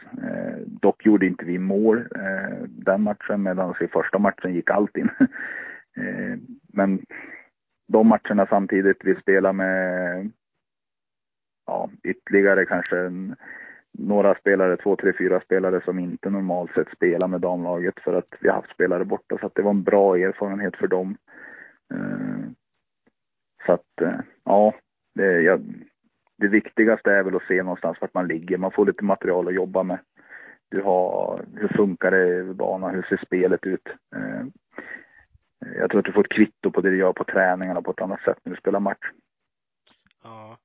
[0.65, 2.07] Dock gjorde inte vi mål
[2.67, 5.09] den matchen medan i första matchen gick allt in.
[6.73, 7.01] Men
[7.87, 10.31] de matcherna samtidigt, vi spelade med
[11.67, 13.35] ja, ytterligare kanske en
[13.97, 18.35] några spelare, två, tre, fyra spelare som inte normalt sett spelar med damlaget för att
[18.39, 19.37] vi har haft spelare borta.
[19.37, 21.17] Så att det var en bra erfarenhet för dem.
[21.93, 22.49] Eh,
[23.65, 24.73] så att, eh, ja,
[25.15, 25.59] det, ja,
[26.37, 28.57] det viktigaste är väl att se någonstans vart man ligger.
[28.57, 29.99] Man får lite material att jobba med.
[30.69, 32.95] Du har, hur funkar det i banan?
[32.95, 33.87] Hur ser spelet ut?
[34.15, 34.45] Eh,
[35.59, 38.01] jag tror att du får ett kvitto på det du gör på träningarna på ett
[38.01, 39.11] annat sätt när du spelar match.
[40.23, 40.57] Ja,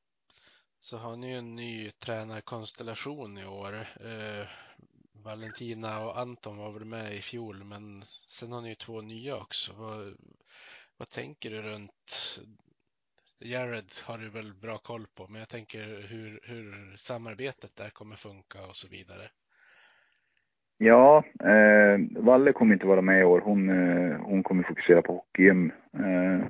[0.83, 3.75] så har ni ju en ny tränarkonstellation i år.
[3.81, 4.47] Eh,
[5.25, 9.37] Valentina och Anton var väl med i fjol, men sen har ni ju två nya
[9.37, 9.73] också.
[9.79, 10.17] Vad,
[10.97, 12.41] vad tänker du runt
[13.45, 18.17] Jared har du väl bra koll på, men jag tänker hur, hur samarbetet där kommer
[18.17, 19.23] funka och så vidare.
[20.79, 23.41] Ja, eh, Valle kommer inte vara med i år.
[23.41, 25.49] Hon, eh, hon kommer fokusera på hockey.
[25.49, 26.41] Eh,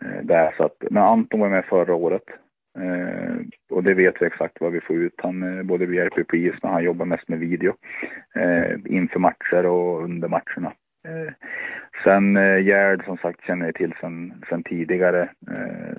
[0.00, 2.43] eh där, så att, men Anton var med förra året.
[2.78, 3.36] Eh,
[3.70, 5.14] och det vet vi exakt vad vi får ut.
[5.16, 7.74] Han eh, både hjälper på is, men han jobbar mest med video
[8.34, 10.72] eh, inför matcher och under matcherna.
[11.08, 11.32] Eh,
[12.04, 15.22] sen eh, Gerd som sagt känner jag till sen, sen tidigare.
[15.50, 15.96] Eh,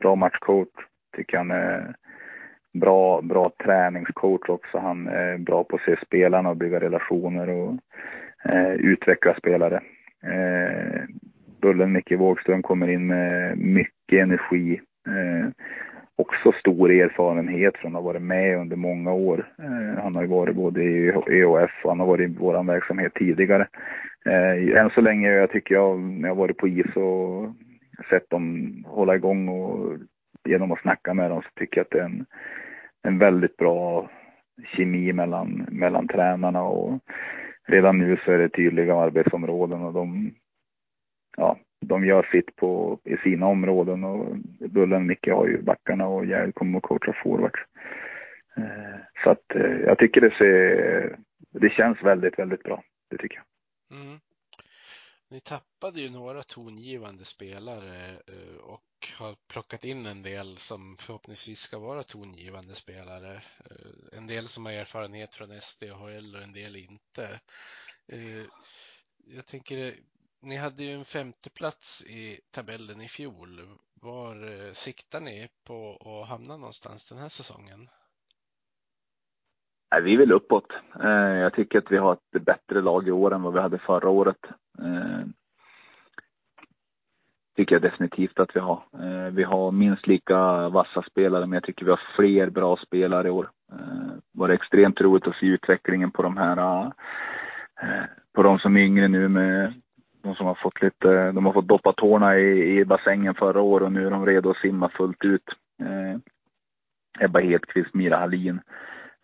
[0.00, 0.68] bra matchcoach,
[1.16, 1.94] tycker han är
[2.72, 4.78] bra, bra träningscoach också.
[4.78, 7.74] Han är bra på att se spelarna och bygga relationer och
[8.44, 9.80] eh, utveckla spelare.
[10.22, 11.02] Eh,
[11.60, 14.80] Bullen Micke Wågström kommer in med mycket energi.
[15.06, 15.48] Eh,
[16.16, 19.52] också stor erfarenhet från att ha varit med under många år.
[19.58, 23.14] Eh, han har ju varit både i EOF och han har varit i vår verksamhet
[23.14, 23.68] tidigare.
[24.26, 27.54] Eh, än så länge jag tycker jag, när jag varit på is och
[28.10, 29.98] sett dem hålla igång och
[30.48, 32.26] genom att snacka med dem så tycker jag att det är en,
[33.02, 34.10] en väldigt bra
[34.76, 37.00] kemi mellan, mellan tränarna och
[37.66, 40.34] redan nu så är det tydliga arbetsområden och de,
[41.36, 44.36] ja, de gör sitt på, i sina områden och
[44.70, 47.60] Bullen och Micke har ju backarna och Gerd kommer att coacha forwards.
[48.56, 51.18] Eh, så att eh, jag tycker det ser,
[51.50, 52.82] det känns väldigt, väldigt bra.
[53.10, 53.98] Det tycker jag.
[54.00, 54.20] Mm.
[55.30, 58.82] Ni tappade ju några tongivande spelare eh, och
[59.18, 63.42] har plockat in en del som förhoppningsvis ska vara tongivande spelare.
[64.12, 67.40] En del som har erfarenhet från SDHL och en del inte.
[69.26, 69.94] Jag tänker,
[70.44, 73.60] ni hade ju en femteplats i tabellen i fjol.
[74.02, 77.88] Var eh, siktar ni på att hamna någonstans den här säsongen?
[80.02, 80.72] vi vill uppåt.
[81.02, 83.78] Eh, jag tycker att vi har ett bättre lag i år än vad vi hade
[83.78, 84.38] förra året.
[84.78, 85.26] Eh,
[87.56, 88.82] tycker jag definitivt att vi har.
[89.30, 93.30] Vi har minst lika vassa spelare, men jag tycker vi har fler bra spelare i
[93.30, 93.50] år.
[94.32, 96.92] Det var extremt roligt att se utvecklingen på de här,
[98.34, 99.74] på de som är yngre nu med
[100.24, 103.86] de som har fått lite, de har fått doppa tårna i, i bassängen förra året
[103.86, 105.48] och nu är de redo att simma fullt ut.
[105.82, 106.18] Eh,
[107.24, 108.60] Ebba Hedqvist, Mira Hallin,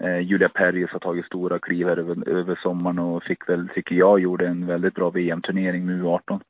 [0.05, 3.95] eh, Julia Perjes har tagit stora kliv här över, över sommaren och fick väl, tycker
[3.95, 6.41] jag, gjorde en väldigt bra VM-turnering med U18.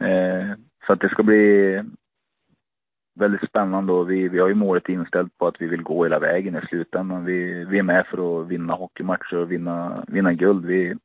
[0.00, 1.82] Eh, så att det ska bli
[3.14, 6.18] väldigt spännande och vi, vi har ju målet inställt på att vi vill gå hela
[6.18, 7.24] vägen i slutändan.
[7.24, 10.64] Vi, vi är med för att vinna hockeymatcher och vinna, vinna guld.
[10.64, 10.96] Vi,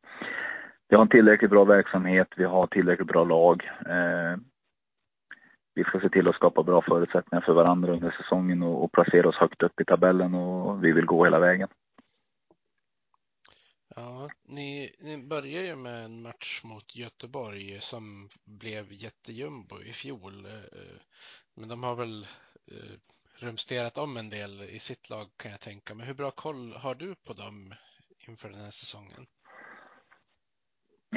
[0.87, 3.63] vi har en tillräckligt bra verksamhet, vi har tillräckligt bra lag.
[3.85, 4.37] Eh,
[5.75, 9.29] vi ska se till att skapa bra förutsättningar för varandra under säsongen och, och placera
[9.29, 11.69] oss högt upp i tabellen och vi vill gå hela vägen.
[13.95, 20.45] Ja, ni, ni börjar ju med en match mot Göteborg som blev jättejumbo i fjol.
[20.45, 20.99] Eh,
[21.55, 22.27] men de har väl
[22.71, 22.95] eh,
[23.39, 26.07] rumsterat om en del i sitt lag kan jag tänka mig.
[26.07, 27.73] Hur bra koll har du på dem
[28.27, 29.25] inför den här säsongen?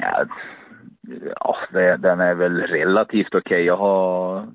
[0.01, 0.25] Ja,
[1.71, 3.39] ja den är väl relativt okej.
[3.39, 3.63] Okay.
[3.63, 4.47] Jag har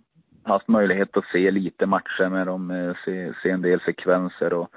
[0.44, 4.68] haft möjlighet att se lite matcher med dem, eh, se, se en del sekvenser och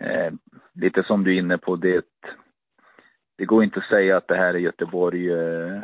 [0.00, 0.32] eh,
[0.74, 2.04] lite som du är inne på, det,
[3.38, 5.82] det går inte att säga att det här är Göteborg eh,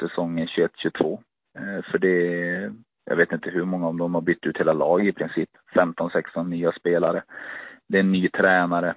[0.00, 1.18] säsongen 21-22.
[1.58, 2.72] Eh, för det,
[3.04, 5.50] jag vet inte hur många av dem har bytt ut hela lag i princip.
[5.74, 7.22] 15-16 nya spelare.
[7.88, 8.94] Det är en ny tränare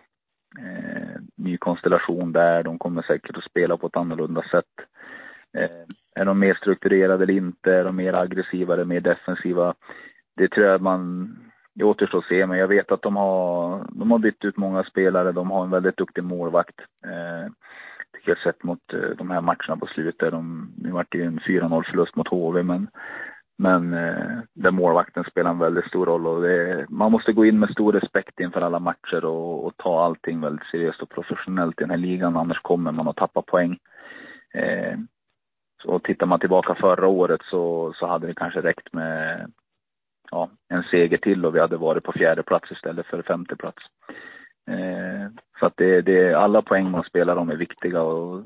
[0.59, 2.63] eh, ny konstellation där.
[2.63, 4.65] De kommer säkert att spela på ett annorlunda sätt.
[5.57, 7.73] Eh, är de mer strukturerade eller inte?
[7.73, 9.73] Är de mer aggressiva eller mer defensiva?
[10.37, 11.29] Det tror jag man,
[11.75, 14.83] det återstår att se, men jag vet att de har, de har bytt ut många
[14.83, 15.31] spelare.
[15.31, 16.79] De har en väldigt duktig målvakt.
[17.05, 17.51] Eh,
[18.13, 20.31] tycker jag sett mot eh, de här matcherna på slutet.
[20.31, 22.87] De, nu vart det ju en 4-0 förlust mot HV, men
[23.61, 27.59] men eh, där målvakten spelar en väldigt stor roll och det, man måste gå in
[27.59, 31.83] med stor respekt inför alla matcher och, och, ta allting väldigt seriöst och professionellt i
[31.83, 33.77] den här ligan, annars kommer man att tappa poäng.
[34.53, 34.97] Eh,
[35.83, 39.51] så tittar man tillbaka förra året så, så hade det kanske räckt med
[40.31, 43.83] ja, en seger till och vi hade varit på fjärde plats istället för femte plats.
[44.67, 48.45] Eh, så att det, det, alla poäng man spelar om är viktiga och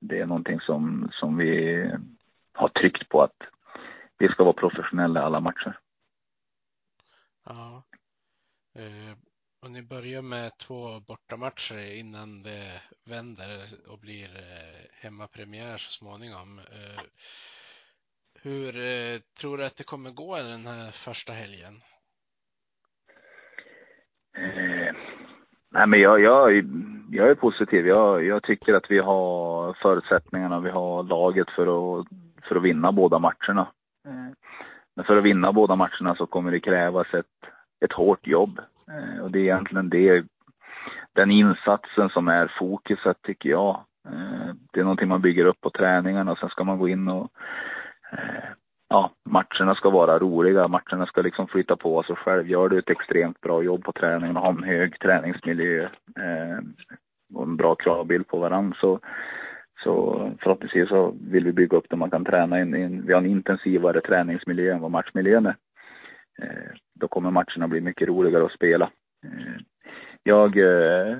[0.00, 1.84] det är någonting som, som vi
[2.54, 3.36] har tryckt på att
[4.20, 5.78] vi ska vara professionella i alla matcher.
[7.44, 7.82] Ja.
[8.74, 9.16] Eh,
[9.62, 13.48] och ni börjar med två bortamatcher innan det vänder
[13.92, 16.58] och blir eh, hemmapremiär så småningom.
[16.58, 17.02] Eh,
[18.42, 18.72] hur
[19.40, 21.74] tror du att det kommer gå den här första helgen?
[25.70, 26.64] nej, men jag, jag,
[27.10, 27.86] jag är positiv.
[27.86, 32.06] Jag, jag tycker att vi har förutsättningarna, vi har laget för att,
[32.48, 33.72] för att vinna båda matcherna.
[34.06, 34.32] Eh,
[34.96, 37.50] men för att vinna båda matcherna så kommer det krävas ett,
[37.84, 38.60] ett hårt jobb.
[38.90, 40.24] Eh, och det är egentligen det,
[41.12, 43.84] den insatsen som är fokuset tycker jag.
[44.08, 47.08] Eh, det är någonting man bygger upp på träningarna och sen ska man gå in
[47.08, 47.30] och
[48.88, 50.68] ja, matcherna ska vara roliga.
[50.68, 52.48] Matcherna ska liksom flytta på sig själv.
[52.48, 55.88] Gör du ett extremt bra jobb på träningen och har en hög träningsmiljö
[57.34, 59.00] och en bra kravbild på varandra så
[59.84, 63.06] så förhoppningsvis så vill vi bygga upp det man kan träna in, in.
[63.06, 65.56] Vi har en intensivare träningsmiljö än vad matchmiljön är.
[66.42, 68.90] Eh, då kommer matcherna bli mycket roligare att spela.
[69.24, 69.60] Eh,
[70.22, 71.18] jag, eh,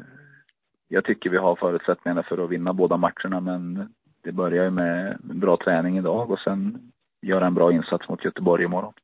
[0.88, 5.18] jag tycker vi har förutsättningarna för att vinna båda matcherna men det börjar ju med
[5.22, 6.92] bra träning idag och sen
[7.22, 8.94] göra en bra insats mot Göteborg imorgon.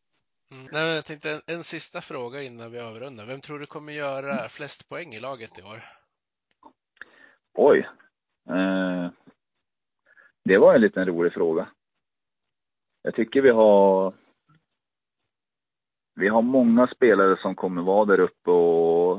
[0.50, 0.68] Mm.
[0.72, 3.26] Nej, jag tänkte en, en, sista fråga innan vi avrundar.
[3.26, 5.82] Vem tror du kommer göra flest poäng i laget i år?
[7.54, 7.88] Oj.
[10.46, 11.68] Eh, det var en liten rolig fråga.
[13.02, 14.14] Jag tycker vi har
[16.14, 19.12] vi har många spelare som kommer vara där uppe och,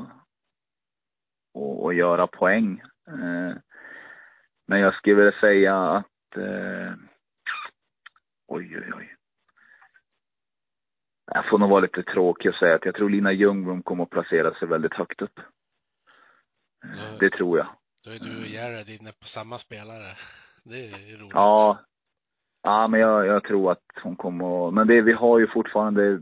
[1.53, 2.81] och, och göra poäng.
[3.07, 3.55] Eh,
[4.67, 6.93] men jag skulle vilja säga att eh,
[8.47, 9.13] oj, oj, oj.
[11.33, 14.09] Jag får nog vara lite tråkig och säga att jag tror Lina Ljungblom kommer att
[14.09, 15.39] placera sig väldigt högt upp.
[16.81, 17.67] Då, det tror jag.
[18.03, 20.15] Då är du och Gerhard inne på samma spelare.
[20.69, 21.31] Det är roligt.
[21.33, 21.79] Ja,
[22.63, 26.19] ja men jag, jag tror att hon kommer att, men det, vi har ju fortfarande,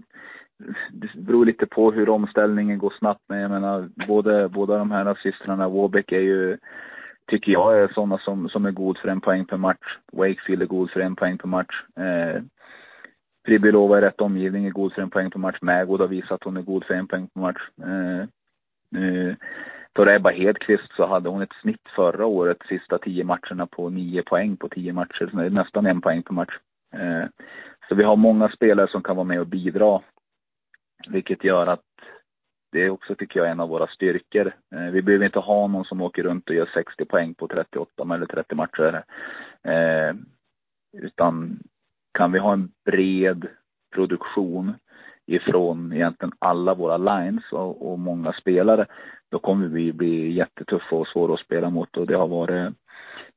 [0.92, 3.22] det beror lite på hur omställningen går snabbt.
[3.28, 6.58] Men jag menar, både, båda de här systrarna, Warbeck är ju,
[7.28, 9.98] tycker jag är sådana som, som är god för en poäng per match.
[10.12, 11.84] Wakefield är god för en poäng per match.
[11.96, 12.42] Eh,
[13.46, 15.58] Pribilova i rätt omgivning är god för en poäng per match.
[15.62, 17.62] Magod har visat att hon är god för en poäng per match.
[17.84, 18.20] Eh,
[19.02, 19.36] eh,
[19.96, 24.24] för Ebba Hedqvist så hade hon ett snitt förra året, sista tio matcherna, på nio
[24.24, 25.28] poäng på tio matcher.
[25.32, 26.54] Så det är nästan en poäng per match.
[26.94, 27.26] Eh,
[27.90, 30.02] så vi har många spelare som kan vara med och bidra.
[31.08, 31.82] Vilket gör att
[32.72, 34.54] det är också, tycker jag, en av våra styrkor.
[34.76, 38.14] Eh, vi behöver inte ha någon som åker runt och gör 60 poäng på 38
[38.14, 39.04] eller 30 matcher.
[39.64, 40.16] Eh,
[40.98, 41.60] utan
[42.14, 43.48] kan vi ha en bred
[43.94, 44.74] produktion
[45.26, 48.86] ifrån egentligen alla våra lines och, och många spelare,
[49.32, 51.98] då kommer vi bli jättetuffa och svåra att spela mot.
[51.98, 52.74] Och det har varit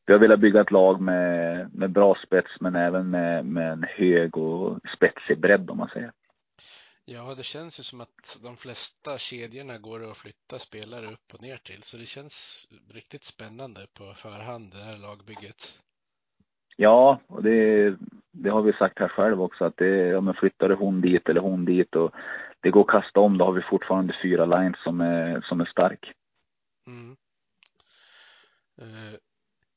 [0.06, 3.84] vi har velat bygga ett lag med, med bra spets men även med, med en
[3.88, 6.12] hög och spetsig bredd om man säger.
[7.04, 11.42] Ja, det känns ju som att de flesta kedjorna går att flytta spelare upp och
[11.42, 15.74] ner till, så det känns riktigt spännande på förhand, det här lagbygget.
[16.80, 17.96] Ja, och det,
[18.32, 21.40] det har vi sagt här själv också att det, ja men flyttar hon dit eller
[21.40, 22.14] hon dit och
[22.60, 25.64] det går att kasta om, då har vi fortfarande fyra lines som är, som är
[25.64, 26.12] stark.
[26.86, 27.16] Mm.
[28.82, 29.14] Uh,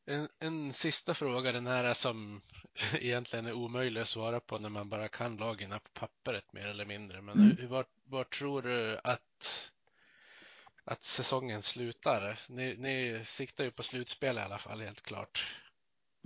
[0.06, 2.41] en, en sista fråga, den här som
[2.93, 6.86] egentligen är omöjlig att svara på när man bara kan lagen på pappret mer eller
[6.86, 7.22] mindre.
[7.22, 7.70] Men mm.
[7.70, 9.72] var, var tror du att,
[10.86, 12.39] att säsongen slutar?
[12.49, 15.58] Ni, ni siktar ju på slutspel i alla fall, helt klart.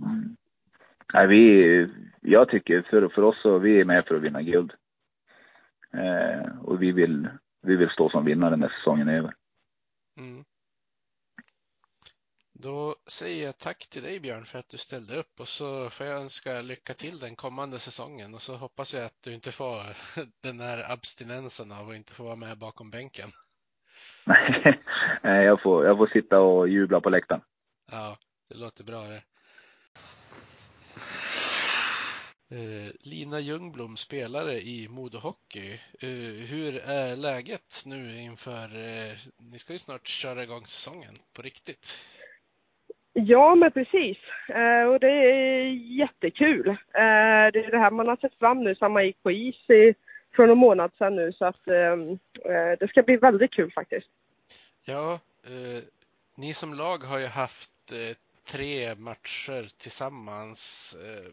[0.00, 0.36] Mm.
[1.12, 1.88] Nej, vi,
[2.20, 4.72] jag tycker för, för oss så vi är med för att vinna guld.
[5.92, 7.28] Eh, och vi vill,
[7.62, 9.34] vi vill stå som vinnare när säsongen är över.
[10.18, 10.44] Mm.
[12.52, 16.06] Då säger jag tack till dig Björn för att du ställde upp och så får
[16.06, 19.80] jag önska lycka till den kommande säsongen och så hoppas jag att du inte får
[20.42, 23.30] den här abstinensen av att inte få vara med bakom bänken.
[25.22, 27.42] Nej, jag får, jag får sitta och jubla på läktaren.
[27.90, 28.16] Ja,
[28.48, 29.16] det låter bra det.
[29.16, 29.22] Eh,
[33.00, 35.72] Lina Ljungblom, spelare i Modo Hockey.
[36.00, 41.42] Eh, hur är läget nu inför, eh, ni ska ju snart köra igång säsongen på
[41.42, 42.00] riktigt.
[43.12, 44.18] Ja, men precis.
[44.88, 45.64] och det är
[45.98, 46.76] jättekul.
[47.52, 49.94] det är det här man har sett fram nu sedan man gick på is i,
[50.36, 51.64] för någon månad sedan nu, så att
[52.78, 54.08] det ska bli väldigt kul faktiskt.
[54.84, 55.20] Ja,
[56.34, 57.92] ni som lag har ju haft
[58.46, 60.94] tre matcher tillsammans.
[61.04, 61.32] Eh,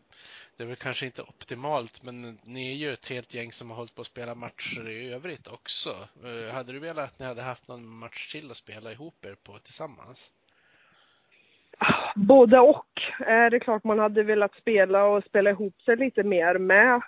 [0.57, 3.77] det är väl kanske inte optimalt, men ni är ju ett helt gäng som har
[3.77, 5.89] hållit på att spela matcher i övrigt också.
[6.25, 9.35] Eh, hade du velat att ni hade haft någon match till att spela ihop er
[9.45, 10.31] på tillsammans?
[12.15, 13.01] Både och.
[13.19, 17.01] Eh, det är klart man hade velat spela och spela ihop sig lite mer med,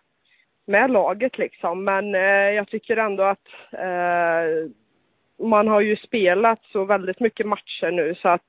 [0.65, 1.83] med laget liksom.
[1.83, 2.13] Men
[2.53, 4.71] jag tycker ändå att eh,
[5.47, 8.45] man har ju spelat så väldigt mycket matcher nu så att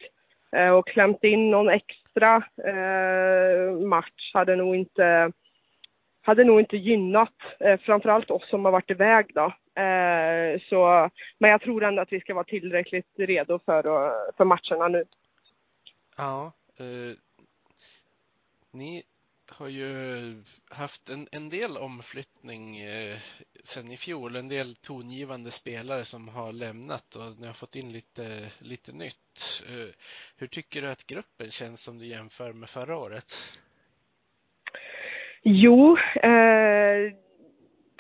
[0.53, 5.33] Eh, och klämt in någon extra eh, match hade nog inte
[6.23, 9.45] hade nog inte gynnat eh, framförallt oss som har varit iväg då.
[9.83, 14.45] Eh, så, men jag tror ändå att vi ska vara tillräckligt redo för, eh, för
[14.45, 15.05] matcherna nu.
[16.17, 17.17] Ja, eh,
[18.71, 19.03] ni
[19.51, 23.17] har ju haft en, en del omflyttning eh,
[23.65, 24.37] sen i fjol.
[24.37, 29.65] En del tongivande spelare som har lämnat och ni har fått in lite, lite nytt.
[29.69, 29.95] Eh,
[30.37, 33.59] hur tycker du att gruppen känns om du jämför med förra året?
[35.43, 37.13] Jo, eh,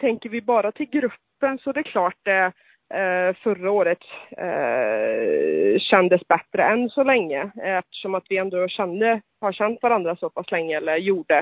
[0.01, 2.53] tänker vi bara till gruppen så det är klart det eh,
[2.95, 3.99] Eh, förra året
[4.37, 10.17] eh, kändes bättre än så länge eh, eftersom att vi ändå kände, har känt varandra
[10.17, 11.39] så pass länge eller gjorde.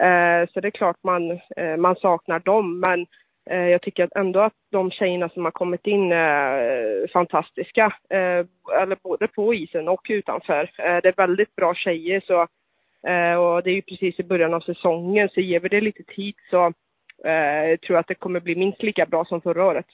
[0.00, 3.06] Eh, så det är klart man, eh, man saknar dem men
[3.50, 7.84] eh, jag tycker ändå att de tjejerna som har kommit in är fantastiska.
[8.10, 8.46] Eh,
[8.82, 10.70] eller både på isen och utanför.
[10.78, 12.46] Eh, det är väldigt bra tjejer så
[13.40, 16.34] och det är ju precis i början av säsongen så ger vi det lite tid
[16.50, 16.66] så
[17.28, 19.86] eh, tror jag att det kommer bli minst lika bra som förra året.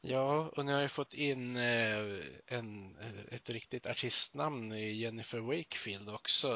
[0.00, 2.02] Ja, och ni har ju fått in eh,
[2.58, 6.48] en, eh, ett riktigt artistnamn i Jennifer Wakefield också.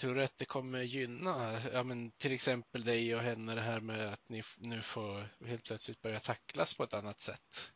[0.00, 3.80] Tror du att det kommer gynna, ja men till exempel dig och henne det här
[3.80, 7.72] med att ni nu får helt plötsligt börja tacklas på ett annat sätt?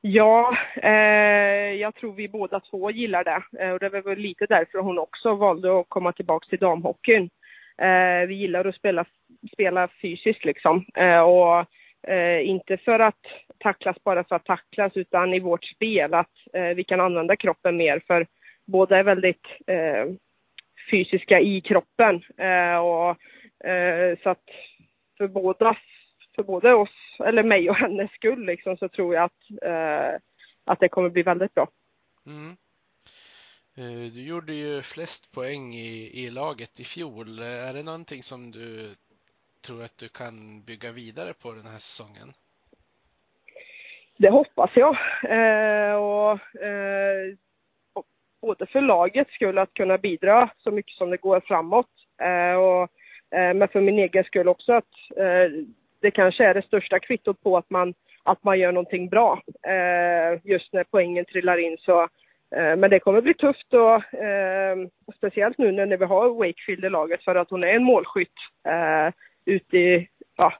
[0.00, 3.64] Ja, eh, jag tror vi båda två gillar det.
[3.64, 7.30] Eh, och det var väl lite därför hon också valde att komma tillbaka till damhockeyn.
[7.78, 9.04] Eh, vi gillar att spela,
[9.52, 10.84] spela fysiskt liksom.
[10.94, 11.66] Eh, och
[12.06, 13.20] eh, inte för att
[13.58, 17.76] tacklas bara för att tacklas, utan i vårt spel att eh, vi kan använda kroppen
[17.76, 18.02] mer.
[18.06, 18.26] För
[18.64, 20.06] båda är väldigt eh,
[20.90, 22.22] fysiska i kroppen.
[22.36, 23.16] Eh, och,
[23.68, 24.44] eh, så att
[25.18, 25.76] för båda
[26.34, 26.90] för både oss,
[27.24, 30.20] eller mig och hennes skull liksom, så tror jag att, eh,
[30.64, 31.68] att det kommer bli väldigt bra.
[32.26, 32.56] Mm.
[34.14, 37.38] Du gjorde ju flest poäng i, i laget i fjol.
[37.38, 38.94] Är det någonting som du
[39.66, 42.32] tror att du kan bygga vidare på den här säsongen?
[44.16, 44.96] Det hoppas jag.
[45.22, 47.34] Eh, och, eh,
[48.40, 51.90] både för lagets skull att kunna bidra så mycket som det går framåt.
[52.20, 52.82] Eh, och,
[53.38, 55.66] eh, men för min egen skull också att eh,
[56.00, 59.42] det kanske är det största kvittot på att man, att man gör någonting bra.
[59.62, 62.02] Eh, just när poängen trillar in så.
[62.56, 64.76] Eh, men det kommer bli tufft och eh,
[65.16, 68.38] speciellt nu när vi har Wakefield i laget för att hon är en målskytt
[68.68, 69.12] eh,
[69.44, 70.52] ute i ja,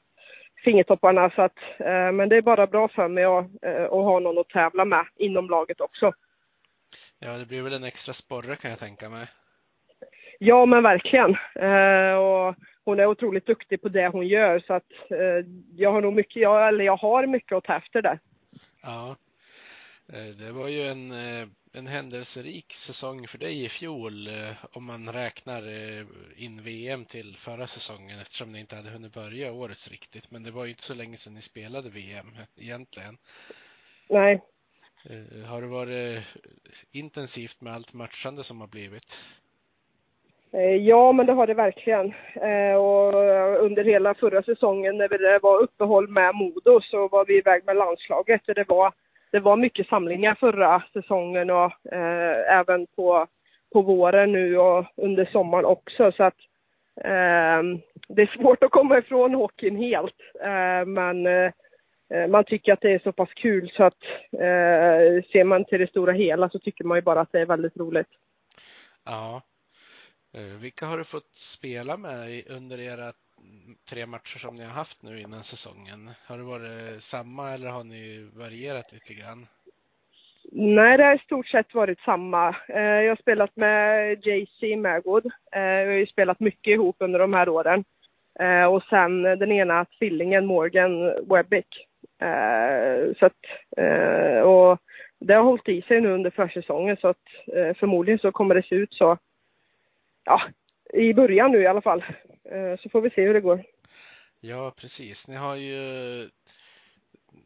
[0.64, 1.30] fingertopparna.
[1.30, 4.38] Så att, eh, men det är bara bra för mig att, eh, att ha någon
[4.38, 6.12] att tävla med inom laget också.
[7.18, 9.26] Ja, det blir väl en extra sporre kan jag tänka mig.
[10.38, 11.36] Ja, men verkligen.
[11.54, 12.54] Eh, och
[12.84, 16.42] hon är otroligt duktig på det hon gör så att eh, jag har nog mycket,
[16.42, 18.18] jag, eller jag har mycket att ta efter det.
[18.82, 19.16] Ja,
[20.12, 25.12] det var ju en, eh, en händelserik säsong för dig i fjol eh, om man
[25.12, 25.62] räknar
[26.36, 30.30] in VM till förra säsongen eftersom ni inte hade hunnit börja årets riktigt.
[30.30, 32.26] Men det var ju inte så länge sedan ni spelade VM
[32.60, 33.16] egentligen.
[34.08, 34.42] Nej.
[35.48, 36.24] Har det varit
[36.92, 39.24] intensivt med allt matchande som har blivit?
[40.54, 42.14] Eh, ja, men det har det verkligen.
[42.34, 43.14] Eh, och
[43.64, 47.76] under hela förra säsongen när det var uppehåll med Modo så var vi iväg med
[47.76, 48.42] landslaget.
[48.46, 48.92] Det var,
[49.34, 53.26] det var mycket samlingar förra säsongen och eh, även på,
[53.72, 56.12] på våren nu och under sommaren också.
[56.12, 56.38] Så att
[56.96, 57.62] eh,
[58.08, 60.14] det är svårt att komma ifrån hockeyn helt.
[60.40, 65.44] Eh, men eh, man tycker att det är så pass kul så att eh, ser
[65.44, 68.10] man till det stora hela så tycker man ju bara att det är väldigt roligt.
[69.04, 69.42] Ja,
[70.34, 73.23] eh, vilka har du fått spela med under ert
[73.90, 76.10] tre matcher som ni har haft nu innan säsongen?
[76.26, 79.46] Har det varit samma eller har ni varierat lite grann?
[80.52, 82.48] Nej, det har i stort sett varit samma.
[82.68, 85.26] Eh, jag har spelat med JC Magwood.
[85.52, 87.84] Eh, vi har ju spelat mycket ihop under de här åren.
[88.40, 91.86] Eh, och sen den ena tvillingen Morgan Webbick.
[93.18, 93.42] Så att,
[94.44, 94.78] och
[95.20, 97.26] det har hållit i sig nu under försäsongen så att
[97.76, 99.18] förmodligen så kommer det se ut så
[100.24, 100.42] ja,
[100.92, 102.04] i början nu i alla fall.
[102.44, 103.64] Eh, så får vi se hur det går.
[104.40, 105.28] Ja, precis.
[105.28, 105.78] Ni har ju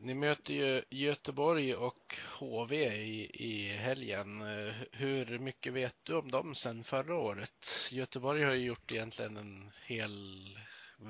[0.01, 4.41] ni möter ju Göteborg och HV i, i helgen.
[4.41, 7.91] Eh, hur mycket vet du om dem sen förra året?
[7.93, 10.11] Göteborg har ju gjort egentligen en hel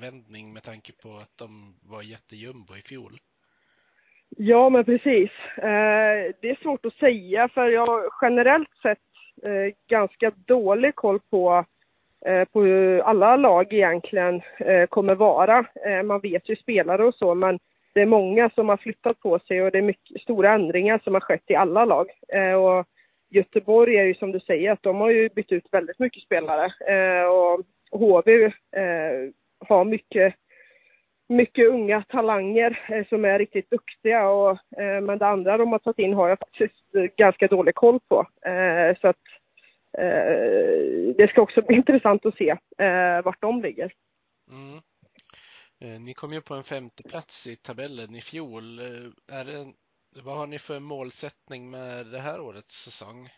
[0.01, 3.19] vändning med tanke på att de var jättejumbo i fjol.
[4.29, 5.31] Ja, men precis.
[5.57, 8.99] Eh, det är svårt att säga för jag generellt sett
[9.87, 11.65] ganska dålig koll på,
[12.25, 15.65] Eh, på hur alla lag egentligen eh, kommer vara.
[15.85, 17.59] Eh, man vet ju spelare och så, men
[17.93, 21.13] det är många som har flyttat på sig och det är mycket, stora ändringar som
[21.13, 22.07] har skett i alla lag.
[22.57, 22.85] Och
[23.29, 26.71] Göteborg är ju som du säger att de har ju bytt ut väldigt mycket spelare
[27.27, 27.61] och
[27.99, 28.51] HV
[29.59, 30.35] har mycket
[31.29, 34.29] mycket unga talanger som är riktigt duktiga.
[34.29, 38.25] Och, men det andra de har tagit in har jag faktiskt ganska dålig koll på.
[39.01, 39.17] Så att
[41.17, 43.93] det ska också bli intressant att se eh, vart de ligger.
[44.51, 44.81] Mm.
[46.05, 48.79] Ni kom ju på en femte plats i tabellen i fjol.
[49.31, 49.73] Är det,
[50.23, 53.29] vad har ni för målsättning med det här årets säsong?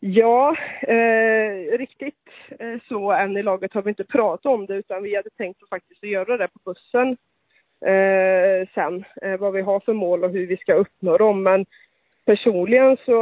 [0.00, 2.28] Ja, eh, riktigt
[2.58, 5.62] eh, så än i laget har vi inte pratat om det utan vi hade tänkt
[5.62, 7.16] att faktiskt göra det på bussen
[7.90, 9.04] eh, sen.
[9.22, 11.42] Eh, vad vi har för mål och hur vi ska uppnå dem.
[11.42, 11.66] Men
[12.24, 13.20] personligen så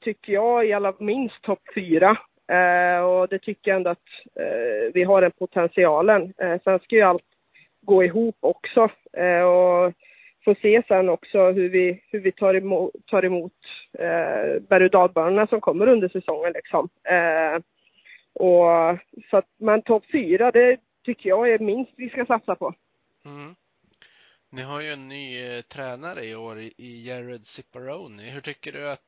[0.00, 2.16] tycker jag i alla minst topp fyra.
[2.48, 6.34] Eh, och det tycker jag ändå att eh, vi har den potentialen.
[6.38, 7.28] Eh, sen ska ju allt
[7.82, 8.90] gå ihop också.
[9.12, 9.92] Eh, och
[10.44, 13.52] får se sen också hur vi, hur vi tar emot, tar emot
[13.98, 16.52] eh, berg och dalbanorna som kommer under säsongen.
[16.52, 16.88] Liksom.
[17.04, 17.62] Eh,
[18.40, 18.98] Och,
[19.30, 22.74] så att, men topp fyra, det tycker jag är minst vi ska satsa på.
[23.24, 23.54] Mm.
[24.50, 28.30] Ni har ju en ny eh, tränare i år i, i Jared Ciparoni.
[28.30, 29.07] Hur tycker du att,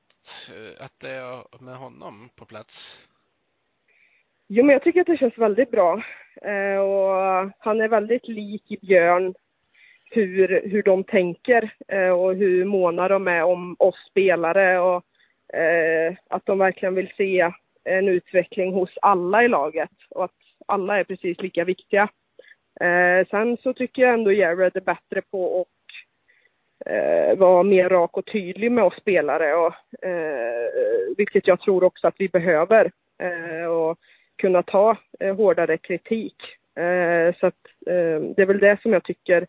[0.51, 2.99] eh, att det är med honom på plats?
[4.49, 6.03] Jo, men jag tycker att det känns väldigt bra.
[6.43, 9.35] Eh, och han är väldigt lik Björn
[10.11, 15.05] hur, hur de tänker eh, och hur måna de är om oss spelare och
[15.59, 17.53] eh, att de verkligen vill se
[17.85, 22.09] en utveckling hos alla i laget och att alla är precis lika viktiga.
[22.81, 25.69] Eh, sen så tycker jag ändå Jared är bättre på att
[26.87, 30.71] eh, vara mer rak och tydlig med oss spelare och eh,
[31.17, 33.99] vilket jag tror också att vi behöver eh, och
[34.37, 36.37] kunna ta eh, hårdare kritik.
[36.77, 39.47] Eh, så att eh, det är väl det som jag tycker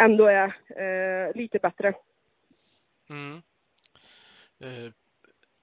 [0.00, 1.94] ändå är eh, lite bättre.
[3.10, 3.42] Mm.
[4.60, 4.92] Eh,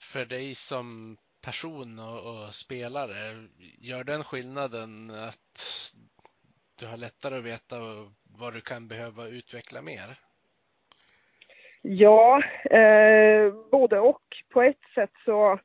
[0.01, 3.47] för dig som person och, och, spelare,
[3.80, 5.93] gör den skillnaden att
[6.80, 7.76] du har lättare att veta
[8.24, 10.20] vad du kan behöva utveckla mer?
[11.86, 14.21] Ja, eh, både och.
[14.49, 15.59] På ett sätt så,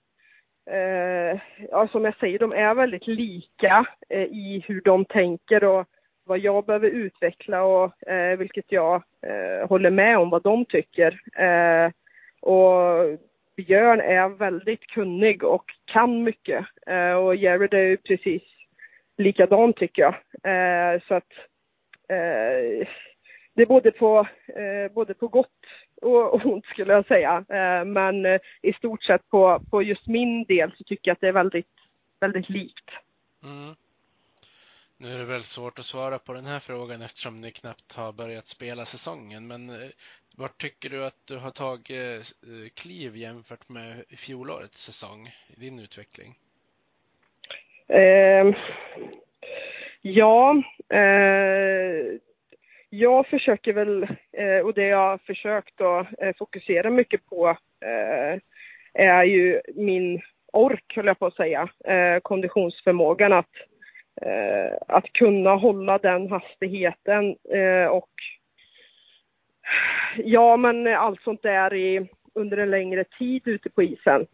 [0.70, 1.40] eh,
[1.70, 5.86] ja, som jag säger, de är väldigt lika eh, i hur de tänker och
[6.24, 11.20] vad jag behöver utveckla och eh, vilket jag eh, håller med om vad de tycker.
[11.42, 11.90] Eh,
[12.40, 13.18] och
[13.56, 16.66] Björn är väldigt kunnig och kan mycket.
[16.86, 18.42] Eh, och Jared är ju precis
[19.16, 20.14] likadan, tycker jag.
[20.52, 21.32] Eh, så att
[22.08, 22.88] eh,
[23.54, 25.48] det är både på, eh, både på gott
[26.02, 27.44] och ont skulle jag säga.
[27.48, 31.20] Eh, men eh, i stort sett på, på just min del så tycker jag att
[31.20, 31.74] det är väldigt,
[32.20, 32.90] väldigt likt.
[33.44, 33.74] Mm.
[34.96, 38.12] Nu är det väl svårt att svara på den här frågan eftersom ni knappt har
[38.12, 39.88] börjat spela säsongen, men eh,
[40.36, 42.34] vart tycker du att du har tagit
[42.74, 46.34] kliv jämfört med fjolårets säsong i din utveckling?
[47.88, 48.54] Eh,
[50.02, 52.18] ja, eh,
[52.90, 57.48] jag försöker väl, eh, och det jag har försökt att eh, fokusera mycket på
[57.80, 58.40] eh,
[58.94, 60.20] är ju min
[60.52, 61.68] ork, höll jag på att säga,
[62.22, 63.50] konditionsförmågan att,
[64.88, 67.36] att kunna hålla den hastigheten
[67.90, 68.10] och
[70.16, 74.26] ja, men allt sånt där i, under en längre tid ute på isen.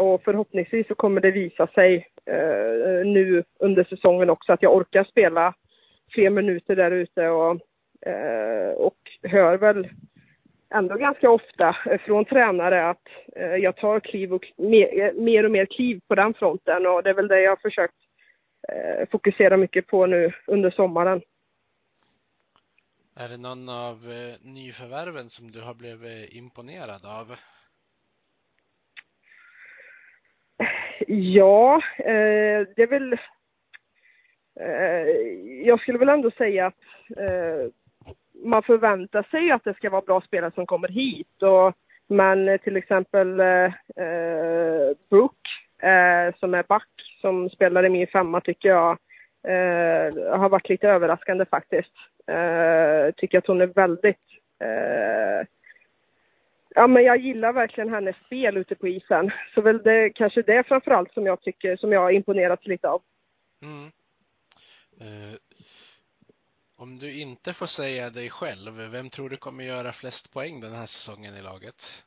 [0.00, 2.06] Och förhoppningsvis så kommer det visa sig
[3.04, 5.54] nu under säsongen också att jag orkar spela
[6.10, 7.60] fler minuter där ute och,
[8.06, 9.88] eh, och hör väl
[10.74, 16.00] ändå ganska ofta från tränare att eh, jag tar kliv och mer, och mer kliv
[16.08, 17.96] på den fronten och det är väl det jag har försökt
[18.68, 21.22] eh, fokusera mycket på nu under sommaren.
[23.16, 23.96] Är det någon av
[24.42, 27.36] nyförvärven som du har blivit imponerad av?
[31.06, 31.82] Ja,
[32.76, 33.18] det är väl...
[34.60, 35.08] Eh,
[35.66, 36.74] jag skulle väl ändå säga att
[37.16, 37.70] eh,
[38.44, 41.42] man förväntar sig att det ska vara bra spelare som kommer hit.
[41.42, 41.74] Och,
[42.06, 43.64] men till exempel eh,
[44.04, 45.38] eh Brook
[45.82, 46.88] eh, som är back,
[47.20, 48.90] som spelar i min femma, tycker jag
[49.42, 51.92] eh, har varit lite överraskande faktiskt.
[52.26, 54.26] Eh, tycker att hon är väldigt
[54.60, 55.46] eh,
[56.74, 59.30] Ja, men jag gillar verkligen hennes spel ute på isen.
[59.54, 63.02] Så väl det kanske det framförallt som jag tycker, som jag har imponerats lite av.
[63.62, 63.90] Mm.
[65.00, 65.36] Uh,
[66.76, 70.72] om du inte får säga dig själv, vem tror du kommer göra flest poäng den
[70.72, 72.04] här säsongen i laget?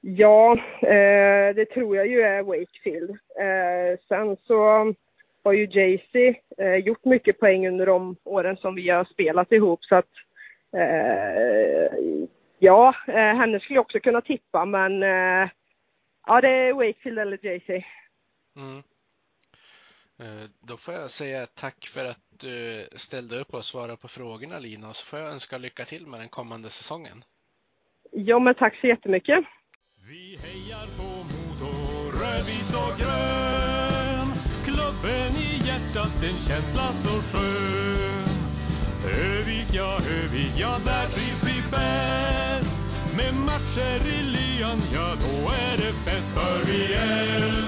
[0.00, 3.10] Ja, eh, det tror jag ju är Wakefield.
[3.40, 4.94] Eh, sen så
[5.44, 9.84] har ju Jaycee eh, gjort mycket poäng under de åren som vi har spelat ihop
[9.84, 10.10] så att
[10.76, 12.26] Eh,
[12.58, 15.50] ja, eh, henne skulle jag också kunna tippa, men eh,
[16.26, 17.84] ja, det är Wakefield eller JC.
[18.56, 18.82] Mm.
[20.60, 24.88] Då får jag säga tack för att du ställde upp och svarade på frågorna Lina
[24.88, 27.24] och så får jag önska lycka till med den kommande säsongen.
[28.12, 29.44] Ja, men tack så jättemycket.
[30.08, 31.72] Vi hejar på Modo,
[32.20, 34.28] rödvit och grön.
[34.64, 38.42] Klubben i hjärtat, en känsla så skön.
[39.04, 42.78] Övik, ja Övik, ja där trivs vi bäst.
[43.16, 47.61] Med matcher i lyan, ja då är det fest för vi är